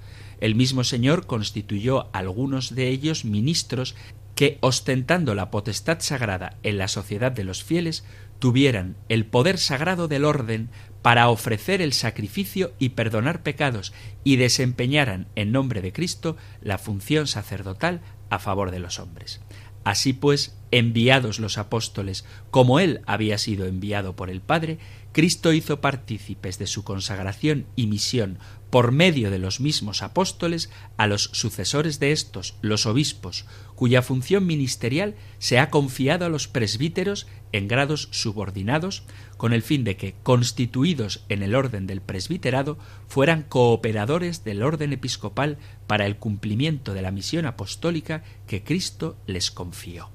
[0.40, 3.95] El mismo Señor constituyó algunos de ellos ministros
[4.37, 8.05] que, ostentando la potestad sagrada en la sociedad de los fieles,
[8.38, 10.68] tuvieran el poder sagrado del orden
[11.03, 13.92] para ofrecer el sacrificio y perdonar pecados
[14.25, 19.40] y desempeñaran en nombre de Cristo la función sacerdotal a favor de los hombres.
[19.85, 24.79] Así pues, enviados los apóstoles, como él había sido enviado por el Padre,
[25.12, 31.07] Cristo hizo partícipes de su consagración y misión por medio de los mismos apóstoles a
[31.07, 33.46] los sucesores de estos, los obispos,
[33.77, 39.05] cuya función ministerial se ha confiado a los presbíteros en grados subordinados,
[39.37, 44.93] con el fin de que, constituidos en el orden del presbiterado, fueran cooperadores del orden
[44.93, 50.11] episcopal para el cumplimiento de la misión apostólica que Cristo les confió.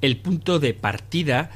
[0.00, 1.50] El punto de partida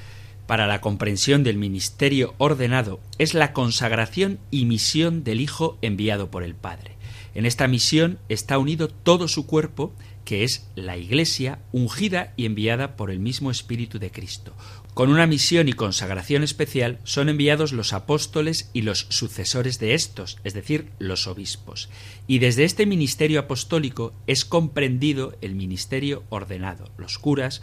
[0.47, 6.43] para la comprensión del ministerio ordenado es la consagración y misión del Hijo enviado por
[6.43, 6.97] el Padre.
[7.35, 12.97] En esta misión está unido todo su cuerpo, que es la Iglesia, ungida y enviada
[12.97, 14.55] por el mismo Espíritu de Cristo.
[14.95, 20.39] Con una misión y consagración especial son enviados los apóstoles y los sucesores de estos,
[20.45, 21.89] es decir, los obispos.
[22.27, 27.63] Y desde este ministerio apostólico es comprendido el ministerio ordenado, los curas,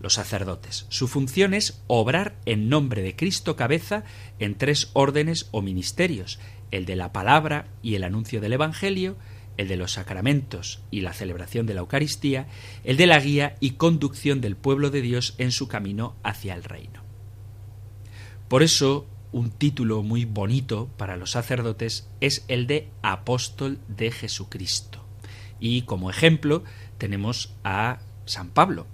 [0.00, 0.86] los sacerdotes.
[0.88, 4.04] Su función es obrar en nombre de Cristo cabeza
[4.38, 6.38] en tres órdenes o ministerios,
[6.70, 9.16] el de la palabra y el anuncio del Evangelio,
[9.60, 12.46] el de los sacramentos y la celebración de la Eucaristía,
[12.82, 16.64] el de la guía y conducción del pueblo de Dios en su camino hacia el
[16.64, 17.02] reino.
[18.48, 25.04] Por eso, un título muy bonito para los sacerdotes es el de apóstol de Jesucristo.
[25.60, 26.64] Y como ejemplo
[26.96, 28.86] tenemos a San Pablo,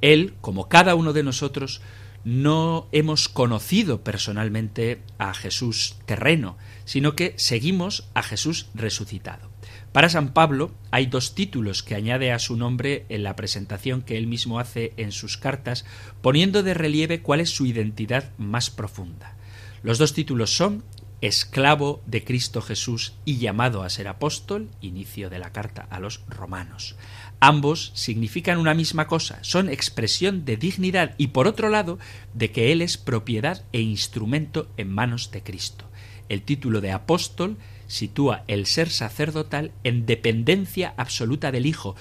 [0.00, 1.80] él, como cada uno de nosotros,
[2.24, 9.47] no hemos conocido personalmente a Jesús terreno, sino que seguimos a Jesús resucitado.
[9.92, 14.18] Para San Pablo hay dos títulos que añade a su nombre en la presentación que
[14.18, 15.86] él mismo hace en sus cartas,
[16.20, 19.34] poniendo de relieve cuál es su identidad más profunda.
[19.82, 20.84] Los dos títulos son
[21.20, 26.20] esclavo de Cristo Jesús y llamado a ser apóstol, inicio de la carta a los
[26.28, 26.96] romanos.
[27.40, 31.98] Ambos significan una misma cosa, son expresión de dignidad y por otro lado
[32.34, 35.87] de que Él es propiedad e instrumento en manos de Cristo.
[36.28, 37.56] El título de apóstol
[37.86, 41.96] sitúa el ser sacerdotal en dependencia absoluta del Hijo,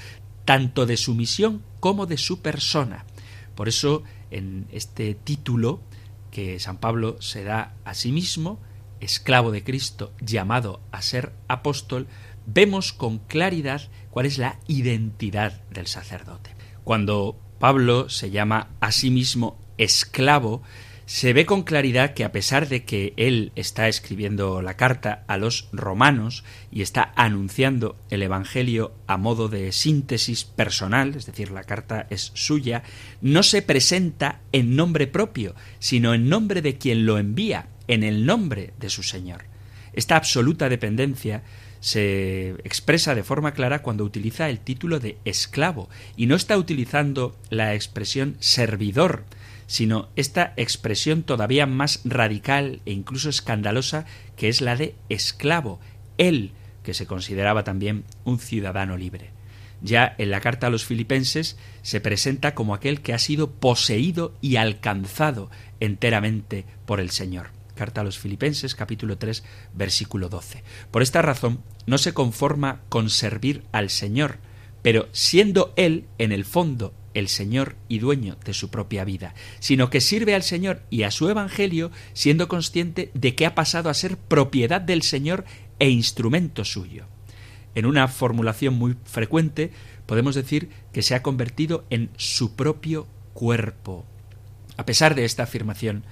[0.45, 3.05] tanto de su misión como de su persona.
[3.55, 5.81] Por eso, en este título
[6.31, 8.59] que San Pablo se da a sí mismo,
[8.99, 12.07] esclavo de Cristo, llamado a ser apóstol,
[12.45, 13.81] vemos con claridad
[14.11, 16.55] cuál es la identidad del sacerdote.
[16.83, 20.61] Cuando Pablo se llama a sí mismo esclavo,
[21.07, 25.37] se ve con claridad que a pesar de que él está escribiendo la carta a
[25.37, 31.63] los romanos y está anunciando el Evangelio a modo de síntesis personal, es decir, la
[31.63, 32.83] carta es suya,
[33.21, 38.25] no se presenta en nombre propio, sino en nombre de quien lo envía, en el
[38.25, 39.45] nombre de su Señor.
[39.93, 41.41] Esta absoluta dependencia
[41.79, 47.37] se expresa de forma clara cuando utiliza el título de esclavo y no está utilizando
[47.49, 49.23] la expresión servidor,
[49.67, 55.79] sino esta expresión todavía más radical e incluso escandalosa que es la de esclavo,
[56.17, 56.51] él
[56.83, 59.31] que se consideraba también un ciudadano libre.
[59.81, 64.33] Ya en la carta a los filipenses se presenta como aquel que ha sido poseído
[64.41, 67.49] y alcanzado enteramente por el Señor.
[67.75, 70.63] Carta a los Filipenses capítulo 3 versículo 12.
[70.89, 74.39] Por esta razón no se conforma con servir al Señor,
[74.81, 79.89] pero siendo Él, en el fondo, el Señor y dueño de su propia vida, sino
[79.89, 83.95] que sirve al Señor y a su Evangelio siendo consciente de que ha pasado a
[83.95, 85.43] ser propiedad del Señor
[85.79, 87.05] e instrumento suyo.
[87.73, 89.71] En una formulación muy frecuente
[90.05, 94.05] podemos decir que se ha convertido en su propio cuerpo.
[94.77, 96.03] A pesar de esta afirmación,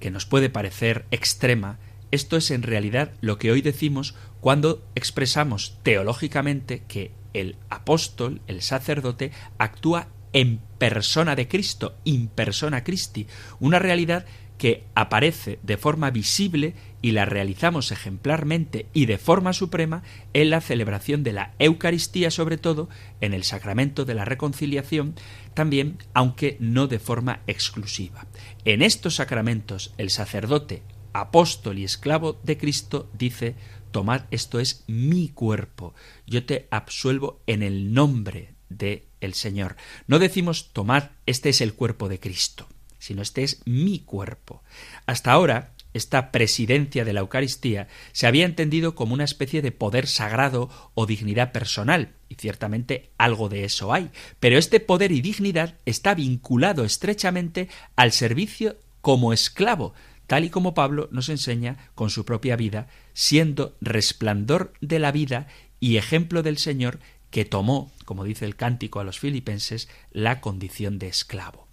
[0.00, 1.78] que nos puede parecer extrema,
[2.10, 8.62] esto es en realidad lo que hoy decimos cuando expresamos teológicamente que el apóstol, el
[8.62, 13.26] sacerdote, actúa en persona de Cristo, in persona Christi,
[13.60, 14.26] una realidad
[14.58, 20.02] que aparece de forma visible y la realizamos ejemplarmente y de forma suprema
[20.34, 22.88] en la celebración de la Eucaristía, sobre todo
[23.20, 25.14] en el sacramento de la reconciliación,
[25.54, 28.26] también, aunque no de forma exclusiva.
[28.64, 33.54] En estos sacramentos, el sacerdote, apóstol y esclavo de Cristo dice
[33.92, 35.94] Tomad, esto es mi cuerpo,
[36.26, 39.76] yo te absuelvo en el nombre de el Señor.
[40.06, 44.62] No decimos tomad, este es el cuerpo de Cristo sino este es mi cuerpo.
[45.06, 50.06] Hasta ahora, esta presidencia de la Eucaristía se había entendido como una especie de poder
[50.06, 55.76] sagrado o dignidad personal, y ciertamente algo de eso hay, pero este poder y dignidad
[55.86, 59.94] está vinculado estrechamente al servicio como esclavo,
[60.26, 65.46] tal y como Pablo nos enseña con su propia vida, siendo resplandor de la vida
[65.80, 66.98] y ejemplo del Señor
[67.30, 71.68] que tomó, como dice el cántico a los filipenses, la condición de esclavo.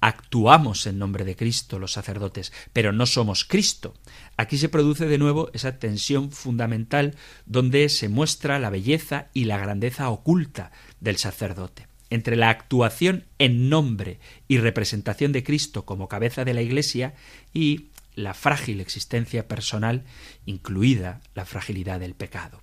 [0.00, 3.94] Actuamos en nombre de Cristo los sacerdotes, pero no somos Cristo.
[4.38, 9.58] Aquí se produce de nuevo esa tensión fundamental donde se muestra la belleza y la
[9.58, 14.18] grandeza oculta del sacerdote entre la actuación en nombre
[14.48, 17.14] y representación de Cristo como cabeza de la Iglesia
[17.54, 20.04] y la frágil existencia personal,
[20.44, 22.60] incluida la fragilidad del pecado.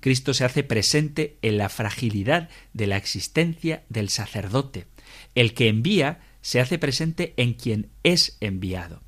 [0.00, 4.86] Cristo se hace presente en la fragilidad de la existencia del sacerdote.
[5.34, 9.02] El que envía se hace presente en quien es enviado.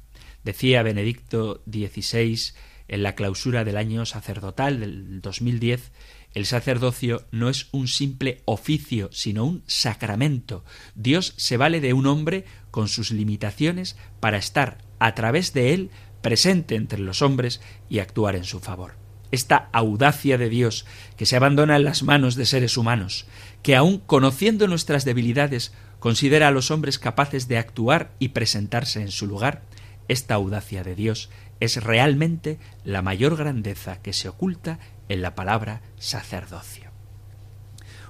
[0.44, 2.52] Decía Benedicto XVI
[2.88, 5.92] en la clausura del año sacerdotal del 2010,
[6.34, 10.64] el sacerdocio no es un simple oficio, sino un sacramento.
[10.94, 15.90] Dios se vale de un hombre con sus limitaciones para estar a través de él
[16.20, 18.94] presente entre los hombres y actuar en su favor.
[19.30, 23.26] Esta audacia de Dios que se abandona en las manos de seres humanos,
[23.62, 29.10] que aun conociendo nuestras debilidades considera a los hombres capaces de actuar y presentarse en
[29.10, 29.62] su lugar,
[30.08, 35.82] esta audacia de Dios es realmente la mayor grandeza que se oculta en la palabra
[35.98, 36.90] sacerdocio.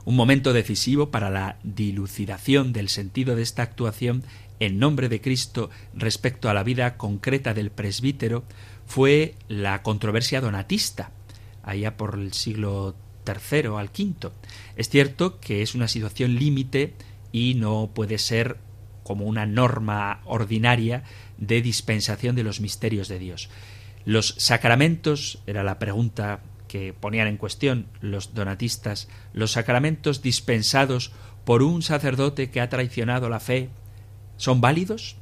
[0.06, 4.24] Un momento decisivo para la dilucidación del sentido de esta actuación
[4.60, 8.44] en nombre de Cristo respecto a la vida concreta del presbítero
[8.90, 11.12] fue la controversia donatista,
[11.62, 14.32] allá por el siglo III al V.
[14.74, 16.94] Es cierto que es una situación límite
[17.30, 18.56] y no puede ser
[19.04, 21.04] como una norma ordinaria
[21.38, 23.48] de dispensación de los misterios de Dios.
[24.04, 31.12] Los sacramentos, era la pregunta que ponían en cuestión los donatistas, los sacramentos dispensados
[31.44, 33.68] por un sacerdote que ha traicionado la fe,
[34.36, 35.14] ¿son válidos?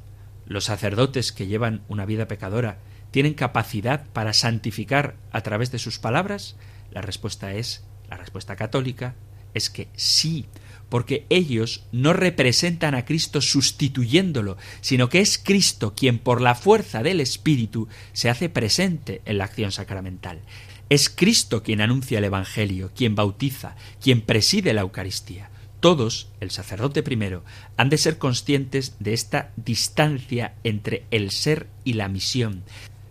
[0.47, 2.79] ¿Los sacerdotes que llevan una vida pecadora
[3.11, 6.55] tienen capacidad para santificar a través de sus palabras?
[6.91, 9.15] La respuesta es, la respuesta católica,
[9.53, 10.45] es que sí,
[10.89, 17.03] porque ellos no representan a Cristo sustituyéndolo, sino que es Cristo quien por la fuerza
[17.03, 20.41] del Espíritu se hace presente en la acción sacramental.
[20.89, 25.51] Es Cristo quien anuncia el Evangelio, quien bautiza, quien preside la Eucaristía.
[25.79, 27.45] Todos, el sacerdote primero,
[27.77, 32.63] han de ser conscientes de esta distancia entre el ser y la misión.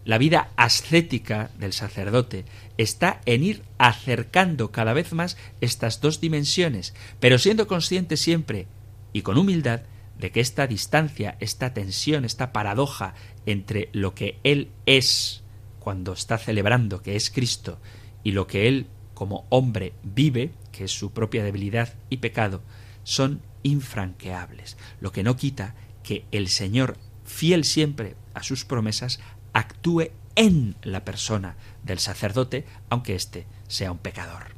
[0.09, 2.47] La vida ascética del sacerdote
[2.79, 8.69] está en ir acercando cada vez más estas dos dimensiones, pero siendo consciente siempre
[9.13, 9.83] y con humildad
[10.19, 13.13] de que esta distancia, esta tensión, esta paradoja
[13.45, 15.43] entre lo que él es
[15.79, 17.79] cuando está celebrando que es Cristo
[18.25, 22.63] y lo que él como hombre vive, que es su propia debilidad y pecado,
[23.05, 26.97] son infranqueables, lo que no quita que el Señor,
[27.27, 29.21] fiel siempre a sus promesas,
[29.53, 34.55] actúe en la persona del sacerdote, aunque éste sea un pecador.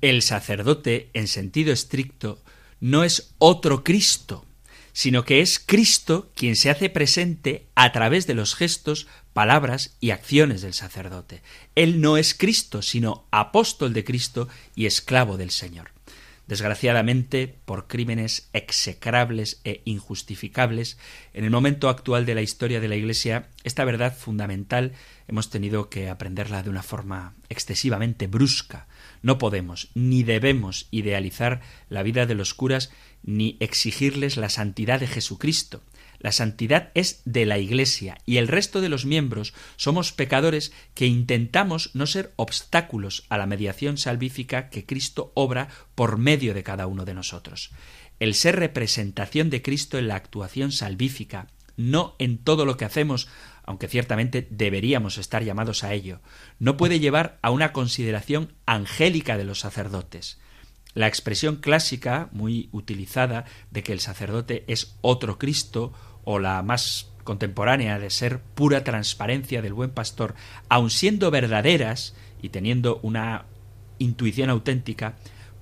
[0.00, 2.42] El sacerdote, en sentido estricto,
[2.80, 4.46] no es otro Cristo,
[4.92, 10.10] sino que es Cristo quien se hace presente a través de los gestos, palabras y
[10.10, 11.42] acciones del sacerdote.
[11.74, 15.92] Él no es Cristo, sino apóstol de Cristo y esclavo del Señor.
[16.50, 20.98] Desgraciadamente, por crímenes execrables e injustificables,
[21.32, 24.90] en el momento actual de la historia de la Iglesia, esta verdad fundamental
[25.28, 28.88] hemos tenido que aprenderla de una forma excesivamente brusca.
[29.22, 32.90] No podemos ni debemos idealizar la vida de los curas
[33.22, 35.84] ni exigirles la santidad de Jesucristo.
[36.20, 41.06] La santidad es de la Iglesia y el resto de los miembros somos pecadores que
[41.06, 46.86] intentamos no ser obstáculos a la mediación salvífica que Cristo obra por medio de cada
[46.86, 47.70] uno de nosotros.
[48.18, 51.46] El ser representación de Cristo en la actuación salvífica,
[51.78, 53.28] no en todo lo que hacemos,
[53.64, 56.20] aunque ciertamente deberíamos estar llamados a ello,
[56.58, 60.38] no puede llevar a una consideración angélica de los sacerdotes.
[60.92, 65.92] La expresión clásica, muy utilizada, de que el sacerdote es otro Cristo
[66.24, 70.34] o la más contemporánea de ser pura transparencia del buen pastor,
[70.68, 73.44] aun siendo verdaderas y teniendo una
[73.98, 75.16] intuición auténtica,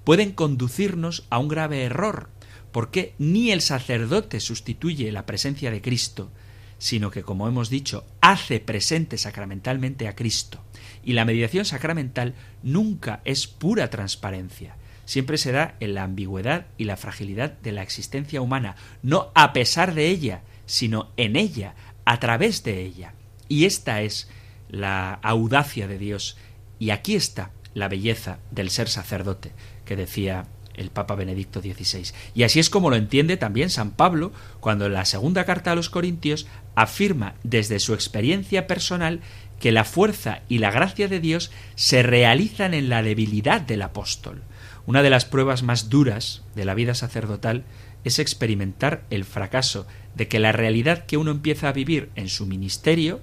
[0.04, 2.30] pueden conducirnos a un grave error,
[2.72, 6.30] porque ni el sacerdote sustituye la presencia de Cristo,
[6.78, 10.62] sino que, como hemos dicho, hace presente sacramentalmente a Cristo.
[11.04, 14.76] Y la mediación sacramental nunca es pura transparencia,
[15.08, 19.54] siempre se da en la ambigüedad y la fragilidad de la existencia humana, no a
[19.54, 23.14] pesar de ella, sino en ella, a través de ella.
[23.48, 24.28] Y esta es
[24.68, 26.36] la audacia de Dios.
[26.78, 29.52] Y aquí está la belleza del ser sacerdote,
[29.86, 30.44] que decía
[30.74, 32.12] el Papa Benedicto XVI.
[32.34, 34.30] Y así es como lo entiende también San Pablo
[34.60, 39.22] cuando en la segunda carta a los Corintios afirma desde su experiencia personal
[39.58, 44.42] que la fuerza y la gracia de Dios se realizan en la debilidad del apóstol.
[44.88, 47.64] Una de las pruebas más duras de la vida sacerdotal
[48.04, 52.46] es experimentar el fracaso de que la realidad que uno empieza a vivir en su
[52.46, 53.20] ministerio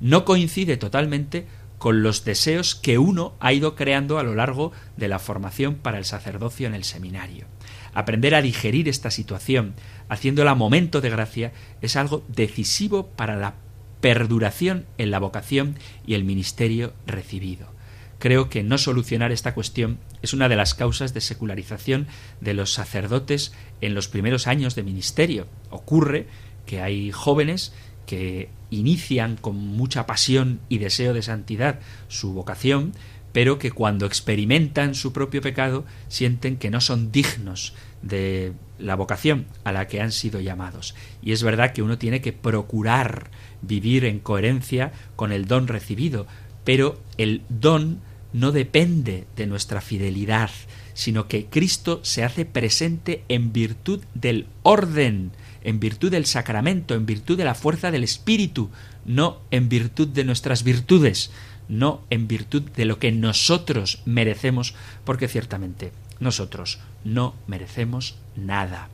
[0.00, 1.46] no coincide totalmente
[1.78, 5.98] con los deseos que uno ha ido creando a lo largo de la formación para
[5.98, 7.46] el sacerdocio en el seminario.
[7.94, 9.76] Aprender a digerir esta situación,
[10.08, 11.52] haciéndola momento de gracia,
[11.82, 13.54] es algo decisivo para la
[14.00, 17.76] perduración en la vocación y el ministerio recibido
[18.18, 22.06] creo que no solucionar esta cuestión es una de las causas de secularización
[22.40, 25.46] de los sacerdotes en los primeros años de ministerio.
[25.70, 26.26] Ocurre
[26.66, 27.72] que hay jóvenes
[28.06, 32.92] que inician con mucha pasión y deseo de santidad su vocación,
[33.32, 39.46] pero que cuando experimentan su propio pecado sienten que no son dignos de la vocación
[39.64, 40.94] a la que han sido llamados.
[41.22, 43.30] Y es verdad que uno tiene que procurar
[43.62, 46.26] vivir en coherencia con el don recibido,
[46.64, 48.00] pero el don
[48.36, 50.50] no depende de nuestra fidelidad,
[50.92, 55.32] sino que Cristo se hace presente en virtud del orden,
[55.64, 58.68] en virtud del sacramento, en virtud de la fuerza del Espíritu,
[59.06, 61.30] no en virtud de nuestras virtudes,
[61.70, 64.74] no en virtud de lo que nosotros merecemos,
[65.04, 68.90] porque ciertamente nosotros no merecemos nada.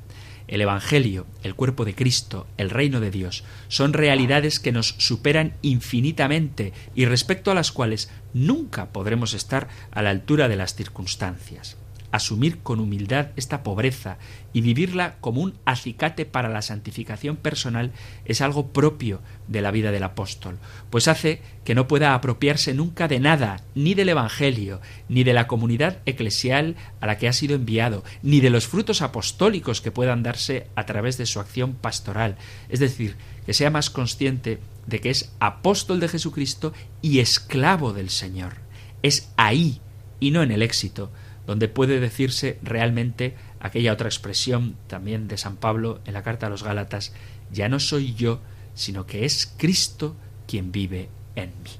[0.53, 5.55] El Evangelio, el cuerpo de Cristo, el reino de Dios, son realidades que nos superan
[5.63, 11.79] infinitamente y respecto a las cuales nunca podremos estar a la altura de las circunstancias.
[12.13, 14.19] Asumir con humildad esta pobreza
[14.53, 17.91] y vivirla como un acicate para la santificación personal
[18.25, 20.59] es algo propio de la vida del apóstol,
[20.91, 25.47] pues hace que no pueda apropiarse nunca de nada, ni del Evangelio, ni de la
[25.47, 30.23] comunidad eclesial a la que ha sido enviado, ni de los frutos apostólicos que puedan
[30.23, 32.37] darse a través de su acción pastoral,
[32.69, 38.11] es decir, que sea más consciente de que es apóstol de Jesucristo y esclavo del
[38.11, 38.55] Señor.
[39.03, 39.81] Es ahí,
[40.21, 41.11] y no en el éxito,
[41.47, 46.51] donde puede decirse realmente aquella otra expresión también de San Pablo en la carta a
[46.51, 47.13] los Gálatas,
[47.51, 48.41] ya no soy yo,
[48.75, 50.17] sino que es Cristo
[50.47, 51.71] quien vive en mí.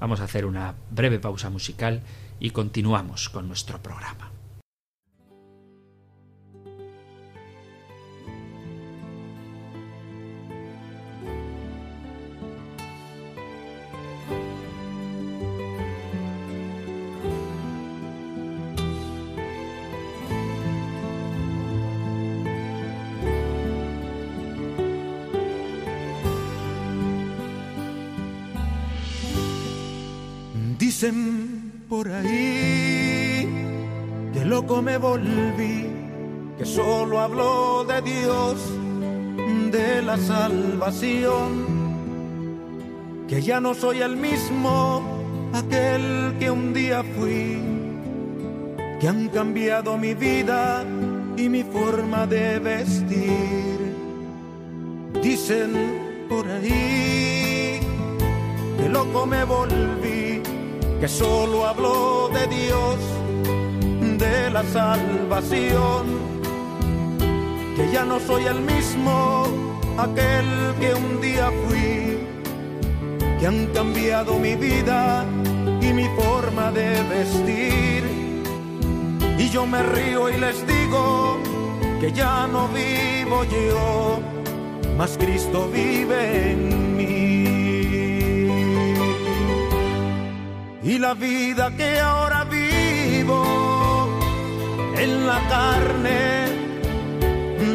[0.00, 2.02] Vamos a hacer una breve pausa musical
[2.40, 4.29] y continuamos con nuestro programa.
[31.00, 33.48] Dicen por ahí
[34.34, 35.86] que loco me volví,
[36.58, 38.56] que solo hablo de Dios,
[39.72, 41.64] de la salvación,
[43.26, 45.02] que ya no soy el mismo,
[45.54, 47.62] aquel que un día fui,
[49.00, 50.84] que han cambiado mi vida
[51.34, 53.96] y mi forma de vestir.
[55.22, 57.80] Dicen por ahí
[58.76, 59.99] que loco me volví
[61.00, 62.96] que solo habló de Dios,
[64.18, 66.04] de la salvación,
[67.74, 69.46] que ya no soy el mismo,
[69.96, 70.46] aquel
[70.78, 72.18] que un día fui,
[73.38, 75.24] que han cambiado mi vida
[75.80, 78.04] y mi forma de vestir.
[79.38, 81.38] Y yo me río y les digo
[81.98, 84.20] que ya no vivo yo,
[84.98, 87.49] mas Cristo vive en mí.
[90.82, 94.08] Y la vida que ahora vivo
[94.96, 96.46] en la carne,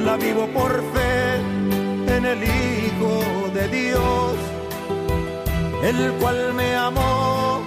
[0.03, 1.35] la vivo por fe
[2.15, 4.33] en el Hijo de Dios,
[5.83, 7.61] el cual me amó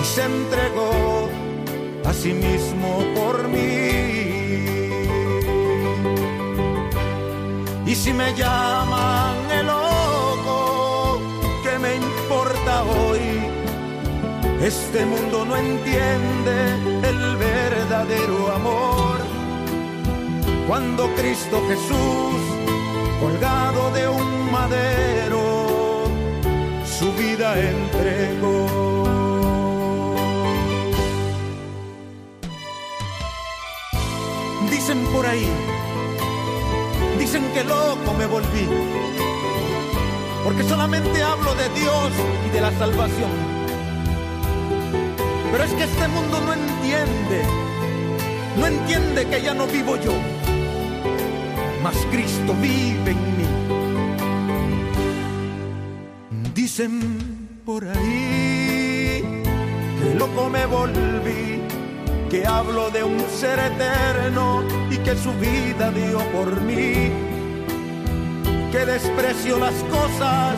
[0.00, 1.28] y se entregó
[2.06, 3.80] a sí mismo por mí.
[7.86, 9.29] Y si me llaman
[14.62, 16.74] Este mundo no entiende
[17.08, 19.16] el verdadero amor.
[20.68, 22.40] Cuando Cristo Jesús,
[23.20, 26.04] colgado de un madero,
[26.84, 28.66] su vida entregó.
[34.70, 35.48] Dicen por ahí,
[37.18, 38.68] dicen que loco me volví,
[40.44, 42.10] porque solamente hablo de Dios
[42.46, 43.49] y de la salvación
[45.50, 47.42] pero es que este mundo no entiende,
[48.56, 50.12] no entiende que ya no vivo yo,
[51.82, 53.46] mas Cristo vive en mí.
[56.54, 59.22] Dicen por ahí
[59.98, 61.62] que loco me volví,
[62.30, 67.10] que hablo de un ser eterno y que su vida dio por mí,
[68.70, 70.56] que desprecio las cosas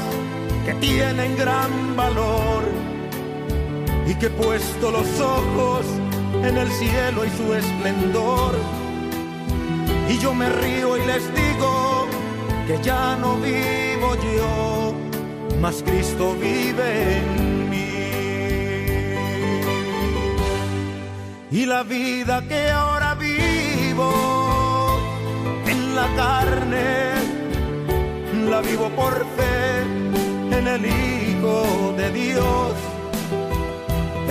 [0.66, 2.91] que tienen gran valor
[4.12, 5.86] y que he puesto los ojos
[6.44, 8.54] en el cielo y su esplendor.
[10.08, 12.06] Y yo me río y les digo
[12.66, 14.94] que ya no vivo yo,
[15.60, 17.78] mas Cristo vive en mí.
[21.50, 24.12] Y la vida que ahora vivo
[25.66, 27.12] en la carne,
[28.50, 29.82] la vivo por fe
[30.58, 32.91] en el Hijo de Dios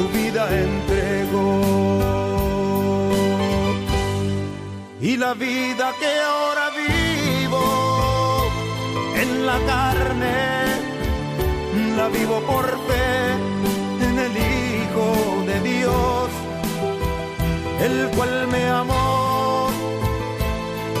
[0.00, 2.00] su vida entregó.
[5.00, 7.64] Y la vida que ahora vivo
[9.22, 10.38] en la carne,
[11.98, 13.08] la vivo por fe
[14.08, 15.06] en el Hijo
[15.50, 16.28] de Dios,
[17.86, 19.68] el cual me amó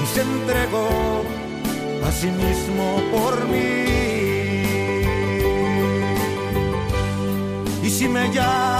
[0.02, 0.88] y se entregó
[2.06, 2.84] a sí mismo
[3.14, 3.80] por mí.
[7.82, 8.79] Y si me llaman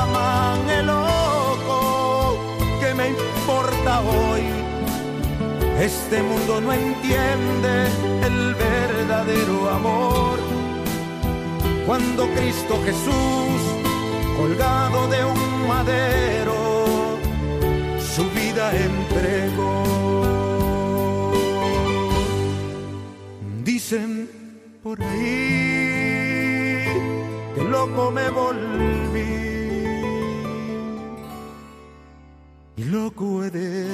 [5.80, 7.86] Este mundo no entiende
[8.22, 10.38] el verdadero amor.
[11.86, 13.60] Cuando Cristo Jesús,
[14.36, 17.16] colgado de un madero,
[18.14, 19.82] su vida entregó.
[23.64, 24.28] Dicen
[24.82, 26.84] por ahí
[27.54, 29.50] que loco me volví
[32.76, 33.88] y loco he de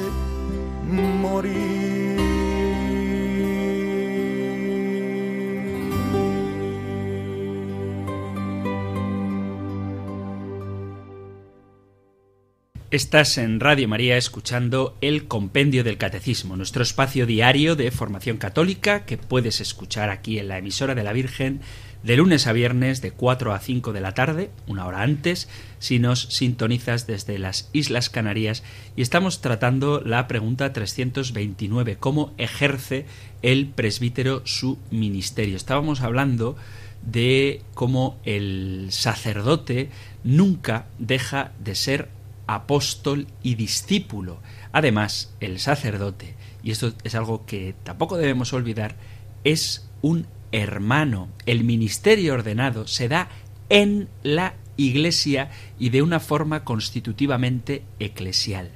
[12.92, 19.04] Estás en Radio María escuchando el Compendio del Catecismo, nuestro espacio diario de formación católica
[19.04, 21.62] que puedes escuchar aquí en la emisora de la Virgen
[22.04, 25.48] de lunes a viernes de 4 a 5 de la tarde, una hora antes,
[25.80, 28.62] si nos sintonizas desde las Islas Canarias
[28.94, 33.04] y estamos tratando la pregunta 329, ¿cómo ejerce
[33.42, 35.56] el presbítero su ministerio?
[35.56, 36.54] Estábamos hablando
[37.02, 39.90] de cómo el sacerdote
[40.22, 42.15] nunca deja de ser
[42.46, 44.40] apóstol y discípulo.
[44.72, 48.96] Además, el sacerdote, y esto es algo que tampoco debemos olvidar,
[49.44, 51.28] es un hermano.
[51.46, 53.28] El ministerio ordenado se da
[53.68, 58.70] en la Iglesia y de una forma constitutivamente eclesial.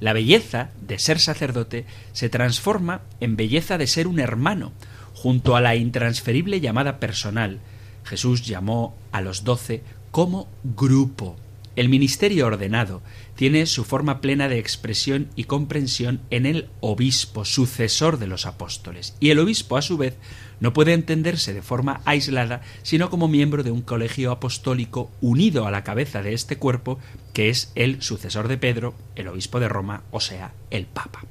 [0.00, 4.72] La belleza de ser sacerdote se transforma en belleza de ser un hermano,
[5.14, 7.60] junto a la intransferible llamada personal.
[8.04, 11.36] Jesús llamó a los doce como grupo.
[11.76, 13.02] El ministerio ordenado
[13.34, 19.16] tiene su forma plena de expresión y comprensión en el obispo, sucesor de los apóstoles.
[19.18, 20.14] Y el obispo, a su vez,
[20.60, 25.72] no puede entenderse de forma aislada, sino como miembro de un colegio apostólico unido a
[25.72, 27.00] la cabeza de este cuerpo,
[27.32, 31.24] que es el sucesor de Pedro, el obispo de Roma, o sea, el Papa.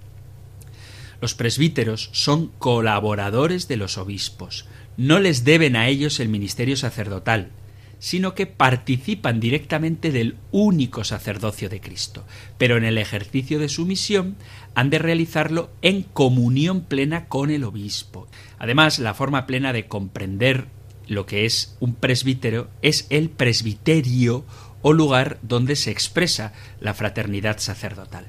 [1.22, 4.66] Los presbíteros son colaboradores de los obispos,
[4.98, 7.50] no les deben a ellos el ministerio sacerdotal,
[8.04, 12.26] sino que participan directamente del único sacerdocio de Cristo,
[12.58, 14.36] pero en el ejercicio de su misión
[14.76, 18.28] han de realizarlo en comunión plena con el obispo.
[18.60, 20.68] Además, la forma plena de comprender
[21.08, 24.43] lo que es un presbítero es el presbiterio
[24.82, 26.51] o lugar donde se expresa
[26.82, 28.26] la fraternidad sacerdotal.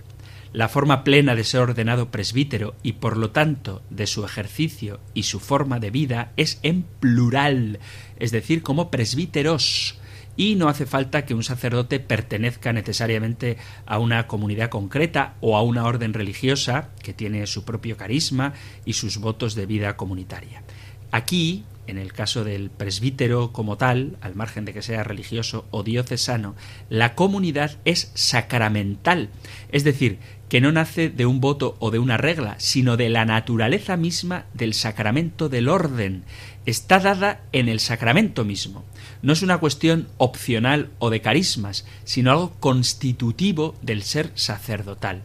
[0.54, 5.24] La forma plena de ser ordenado presbítero y por lo tanto de su ejercicio y
[5.24, 7.80] su forma de vida es en plural,
[8.20, 9.98] es decir, como presbíteros.
[10.36, 15.62] Y no hace falta que un sacerdote pertenezca necesariamente a una comunidad concreta o a
[15.62, 18.52] una orden religiosa que tiene su propio carisma
[18.84, 20.62] y sus votos de vida comunitaria.
[21.10, 25.82] Aquí, en el caso del presbítero como tal, al margen de que sea religioso o
[25.82, 26.54] diocesano,
[26.88, 29.30] la comunidad es sacramental,
[29.70, 30.18] es decir,
[30.54, 34.44] que no nace de un voto o de una regla, sino de la naturaleza misma
[34.54, 36.22] del sacramento del orden.
[36.64, 38.84] Está dada en el sacramento mismo.
[39.20, 45.24] No es una cuestión opcional o de carismas, sino algo constitutivo del ser sacerdotal.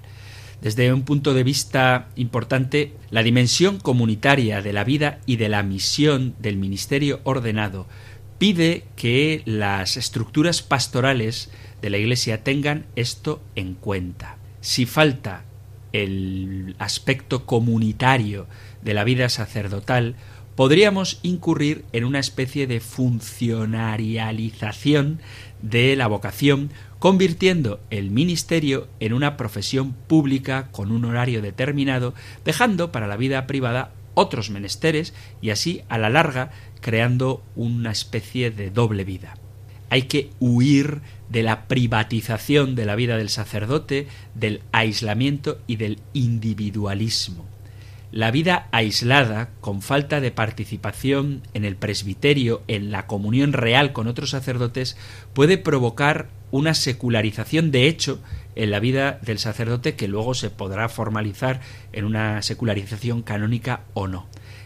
[0.63, 5.61] Desde un punto de vista importante, la dimensión comunitaria de la vida y de la
[5.61, 7.85] misión del ministerio ordenado
[8.39, 11.51] pide que las estructuras pastorales
[11.83, 14.38] de la Iglesia tengan esto en cuenta.
[14.61, 15.43] Si falta
[15.93, 18.47] el aspecto comunitario
[18.81, 20.15] de la vida sacerdotal,
[20.55, 25.21] podríamos incurrir en una especie de funcionarialización
[25.61, 32.91] de la vocación, convirtiendo el ministerio en una profesión pública con un horario determinado, dejando
[32.91, 36.51] para la vida privada otros menesteres y así a la larga
[36.81, 39.35] creando una especie de doble vida.
[39.89, 45.99] Hay que huir de la privatización de la vida del sacerdote, del aislamiento y del
[46.13, 47.45] individualismo.
[48.11, 54.07] La vida aislada, con falta de participación en el presbiterio, en la comunión real con
[54.07, 54.97] otros sacerdotes,
[55.33, 58.19] puede provocar una secularización de hecho
[58.55, 61.61] en la vida del sacerdote que luego se podrá formalizar
[61.93, 64.25] en una secularización canónica o no.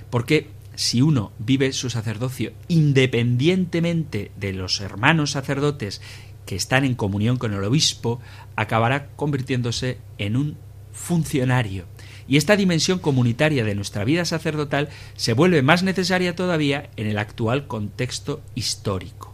[0.10, 6.02] Porque si uno vive su sacerdocio independientemente de los hermanos sacerdotes
[6.46, 8.20] que están en comunión con el obispo,
[8.56, 10.58] acabará convirtiéndose en un
[10.92, 11.86] funcionario.
[12.28, 17.18] Y esta dimensión comunitaria de nuestra vida sacerdotal se vuelve más necesaria todavía en el
[17.18, 19.34] actual contexto histórico.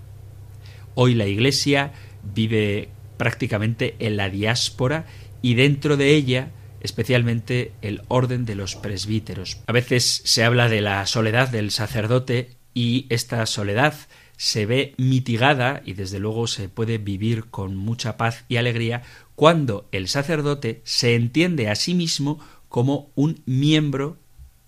[0.96, 1.94] Hoy la Iglesia
[2.24, 5.06] vive prácticamente en la diáspora
[5.42, 6.52] y dentro de ella
[6.82, 9.62] especialmente el orden de los presbíteros.
[9.68, 13.94] A veces se habla de la soledad del sacerdote y esta soledad
[14.40, 19.02] se ve mitigada y desde luego se puede vivir con mucha paz y alegría
[19.36, 24.16] cuando el sacerdote se entiende a sí mismo como un miembro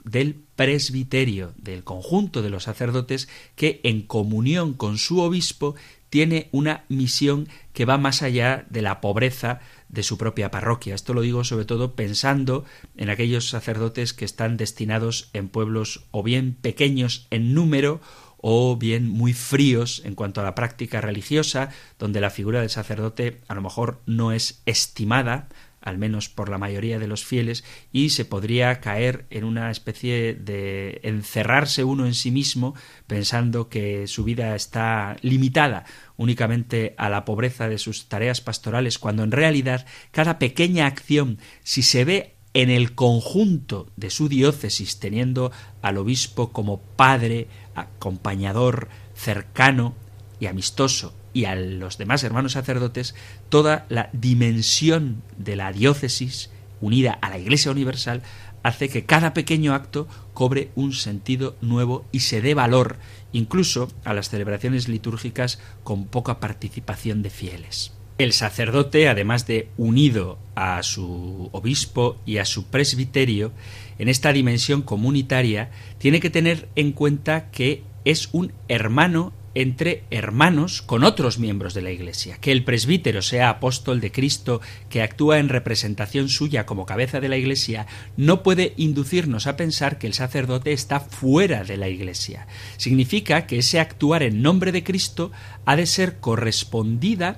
[0.04, 5.76] del presbiterio, del conjunto de los sacerdotes que en comunión con su obispo
[6.10, 10.96] tiene una misión que va más allá de la pobreza de su propia parroquia.
[10.96, 12.66] Esto lo digo sobre todo pensando
[12.98, 18.02] en aquellos sacerdotes que están destinados en pueblos o bien pequeños en número
[18.42, 21.70] o bien muy fríos en cuanto a la práctica religiosa,
[22.00, 25.48] donde la figura del sacerdote a lo mejor no es estimada,
[25.82, 30.36] al menos por la mayoría de los fieles, y se podría caer en una especie
[30.36, 32.76] de encerrarse uno en sí mismo,
[33.08, 35.86] pensando que su vida está limitada
[36.18, 41.82] únicamente a la pobreza de sus tareas pastorales, cuando en realidad cada pequeña acción, si
[41.82, 49.94] se ve en el conjunto de su diócesis, teniendo al obispo como padre, acompañador, cercano
[50.40, 53.16] y amistoso, y a los demás hermanos sacerdotes
[53.50, 56.50] toda la dimensión de la diócesis
[56.82, 58.22] unida a la Iglesia Universal
[58.64, 62.98] hace que cada pequeño acto cobre un sentido nuevo y se dé valor
[63.32, 67.94] incluso a las celebraciones litúrgicas con poca participación de fieles.
[68.22, 73.52] El sacerdote, además de unido a su obispo y a su presbiterio,
[73.98, 80.84] en esta dimensión comunitaria, tiene que tener en cuenta que es un hermano entre hermanos
[80.84, 82.38] con otros miembros de la Iglesia.
[82.40, 87.28] Que el presbítero sea apóstol de Cristo, que actúa en representación suya como cabeza de
[87.28, 92.46] la Iglesia, no puede inducirnos a pensar que el sacerdote está fuera de la Iglesia.
[92.78, 95.32] Significa que ese actuar en nombre de Cristo
[95.66, 97.38] ha de ser correspondida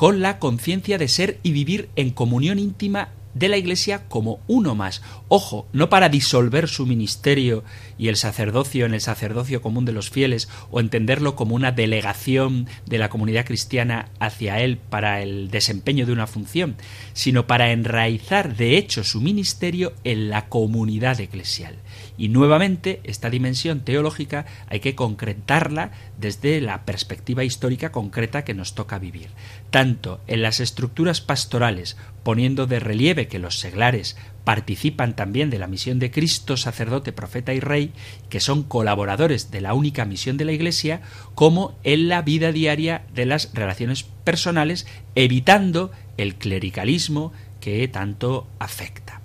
[0.00, 4.74] con la conciencia de ser y vivir en comunión íntima de la Iglesia como uno
[4.74, 5.02] más.
[5.28, 7.64] Ojo, no para disolver su ministerio
[7.98, 12.66] y el sacerdocio en el sacerdocio común de los fieles o entenderlo como una delegación
[12.86, 16.76] de la comunidad cristiana hacia él para el desempeño de una función,
[17.12, 21.76] sino para enraizar de hecho su ministerio en la comunidad eclesial.
[22.16, 28.74] Y nuevamente esta dimensión teológica hay que concretarla desde la perspectiva histórica concreta que nos
[28.74, 29.28] toca vivir,
[29.70, 35.66] tanto en las estructuras pastorales, poniendo de relieve que los seglares participan también de la
[35.66, 37.92] misión de Cristo, sacerdote, profeta y rey,
[38.28, 41.02] que son colaboradores de la única misión de la Iglesia,
[41.34, 49.20] como en la vida diaria de las relaciones personales, evitando el clericalismo que tanto afecta.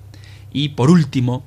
[0.52, 1.43] Y por último,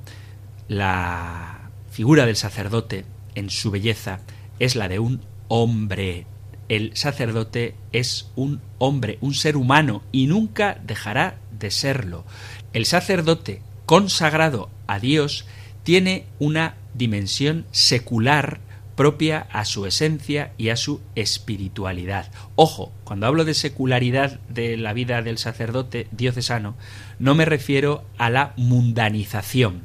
[0.67, 4.19] la figura del sacerdote en su belleza
[4.59, 6.25] es la de un hombre.
[6.67, 12.25] El sacerdote es un hombre, un ser humano, y nunca dejará de serlo.
[12.73, 15.45] El sacerdote consagrado a Dios
[15.83, 18.59] tiene una dimensión secular
[18.99, 22.29] propia a su esencia y a su espiritualidad.
[22.55, 26.75] Ojo, cuando hablo de secularidad de la vida del sacerdote diocesano,
[27.17, 29.83] no me refiero a la mundanización,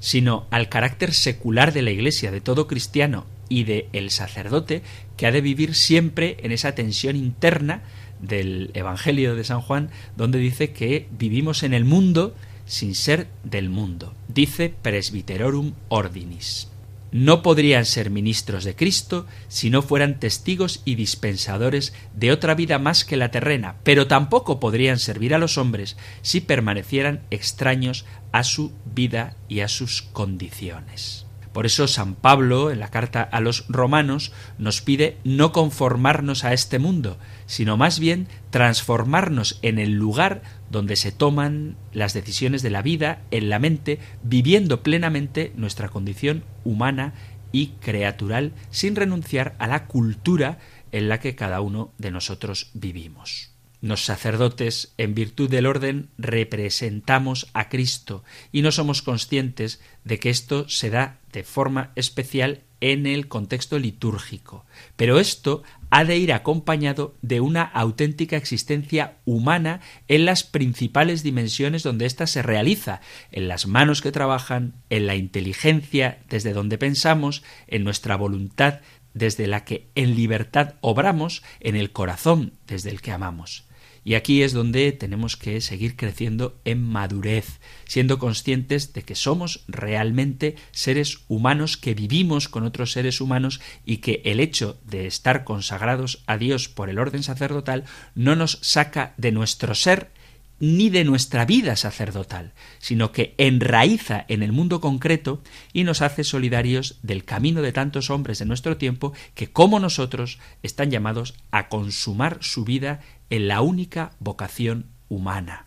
[0.00, 4.82] sino al carácter secular de la Iglesia, de todo cristiano y de el sacerdote,
[5.18, 7.82] que ha de vivir siempre en esa tensión interna
[8.20, 12.34] del Evangelio de San Juan, donde dice que vivimos en el mundo
[12.66, 14.14] sin ser del mundo.
[14.28, 16.68] Dice Presbyterorum Ordinis.
[17.12, 22.78] No podrían ser ministros de Cristo si no fueran testigos y dispensadores de otra vida
[22.78, 28.42] más que la terrena, pero tampoco podrían servir a los hombres si permanecieran extraños a
[28.42, 31.26] su vida y a sus condiciones.
[31.52, 36.52] Por eso San Pablo, en la carta a los romanos, nos pide no conformarnos a
[36.52, 42.70] este mundo, sino más bien transformarnos en el lugar donde se toman las decisiones de
[42.70, 47.14] la vida, en la mente, viviendo plenamente nuestra condición humana
[47.52, 50.58] y creatural, sin renunciar a la cultura
[50.92, 53.52] en la que cada uno de nosotros vivimos.
[53.82, 60.30] Los sacerdotes, en virtud del orden, representamos a Cristo y no somos conscientes de que
[60.30, 64.64] esto se da de forma especial en el contexto litúrgico.
[64.96, 71.82] Pero esto ha de ir acompañado de una auténtica existencia humana en las principales dimensiones
[71.82, 73.00] donde ésta se realiza,
[73.32, 78.80] en las manos que trabajan, en la inteligencia desde donde pensamos, en nuestra voluntad
[79.14, 83.65] desde la que en libertad obramos, en el corazón desde el que amamos.
[84.06, 89.64] Y aquí es donde tenemos que seguir creciendo en madurez, siendo conscientes de que somos
[89.66, 95.42] realmente seres humanos que vivimos con otros seres humanos y que el hecho de estar
[95.42, 97.82] consagrados a Dios por el orden sacerdotal
[98.14, 100.12] no nos saca de nuestro ser
[100.58, 105.42] ni de nuestra vida sacerdotal, sino que enraiza en el mundo concreto
[105.72, 110.38] y nos hace solidarios del camino de tantos hombres de nuestro tiempo que, como nosotros,
[110.62, 113.00] están llamados a consumar su vida
[113.30, 115.65] en la única vocación humana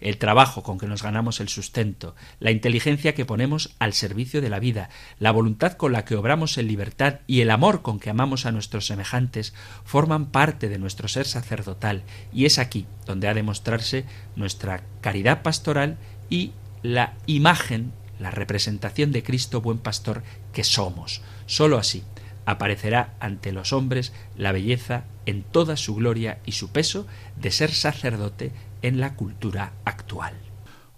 [0.00, 4.50] el trabajo con que nos ganamos el sustento, la inteligencia que ponemos al servicio de
[4.50, 8.10] la vida, la voluntad con la que obramos en libertad y el amor con que
[8.10, 13.34] amamos a nuestros semejantes forman parte de nuestro ser sacerdotal y es aquí donde ha
[13.34, 14.04] de mostrarse
[14.36, 15.98] nuestra caridad pastoral
[16.30, 20.22] y la imagen, la representación de Cristo buen pastor
[20.52, 21.22] que somos.
[21.46, 22.02] Sólo así
[22.48, 27.70] aparecerá ante los hombres la belleza en toda su gloria y su peso de ser
[27.70, 28.52] sacerdote
[28.82, 30.34] en la cultura actual.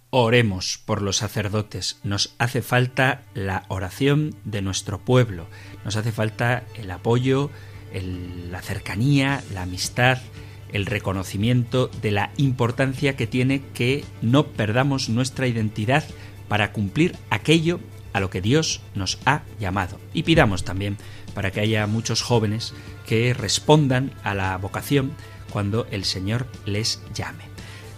[0.09, 1.99] Oremos por los sacerdotes.
[2.03, 5.47] Nos hace falta la oración de nuestro pueblo.
[5.85, 7.49] Nos hace falta el apoyo,
[8.49, 10.17] la cercanía, la amistad,
[10.73, 16.03] el reconocimiento de la importancia que tiene que no perdamos nuestra identidad
[16.47, 17.79] para cumplir aquello
[18.13, 19.99] a lo que Dios nos ha llamado.
[20.13, 20.97] Y pidamos también
[21.33, 22.73] para que haya muchos jóvenes
[23.05, 25.13] que respondan a la vocación
[25.51, 27.50] cuando el Señor les llame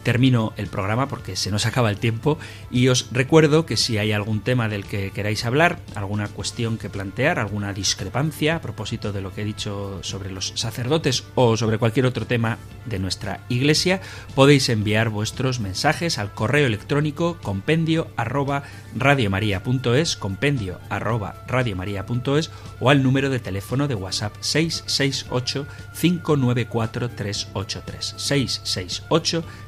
[0.04, 2.38] termino el programa porque se nos acaba el tiempo
[2.70, 6.90] y os recuerdo que si hay algún tema del que queráis hablar, alguna cuestión que
[6.90, 11.78] plantear, alguna discrepancia a propósito de lo que he dicho sobre los sacerdotes o sobre
[11.78, 14.02] cualquier otro tema de nuestra iglesia,
[14.36, 18.64] podéis enviar vuestros mensajes al correo electrónico compendio arroba
[18.96, 25.66] radiomaria.es, compendio arroba radiomaria.es o al número de teléfono de WhatsApp 668
[26.00, 29.44] 594 383 668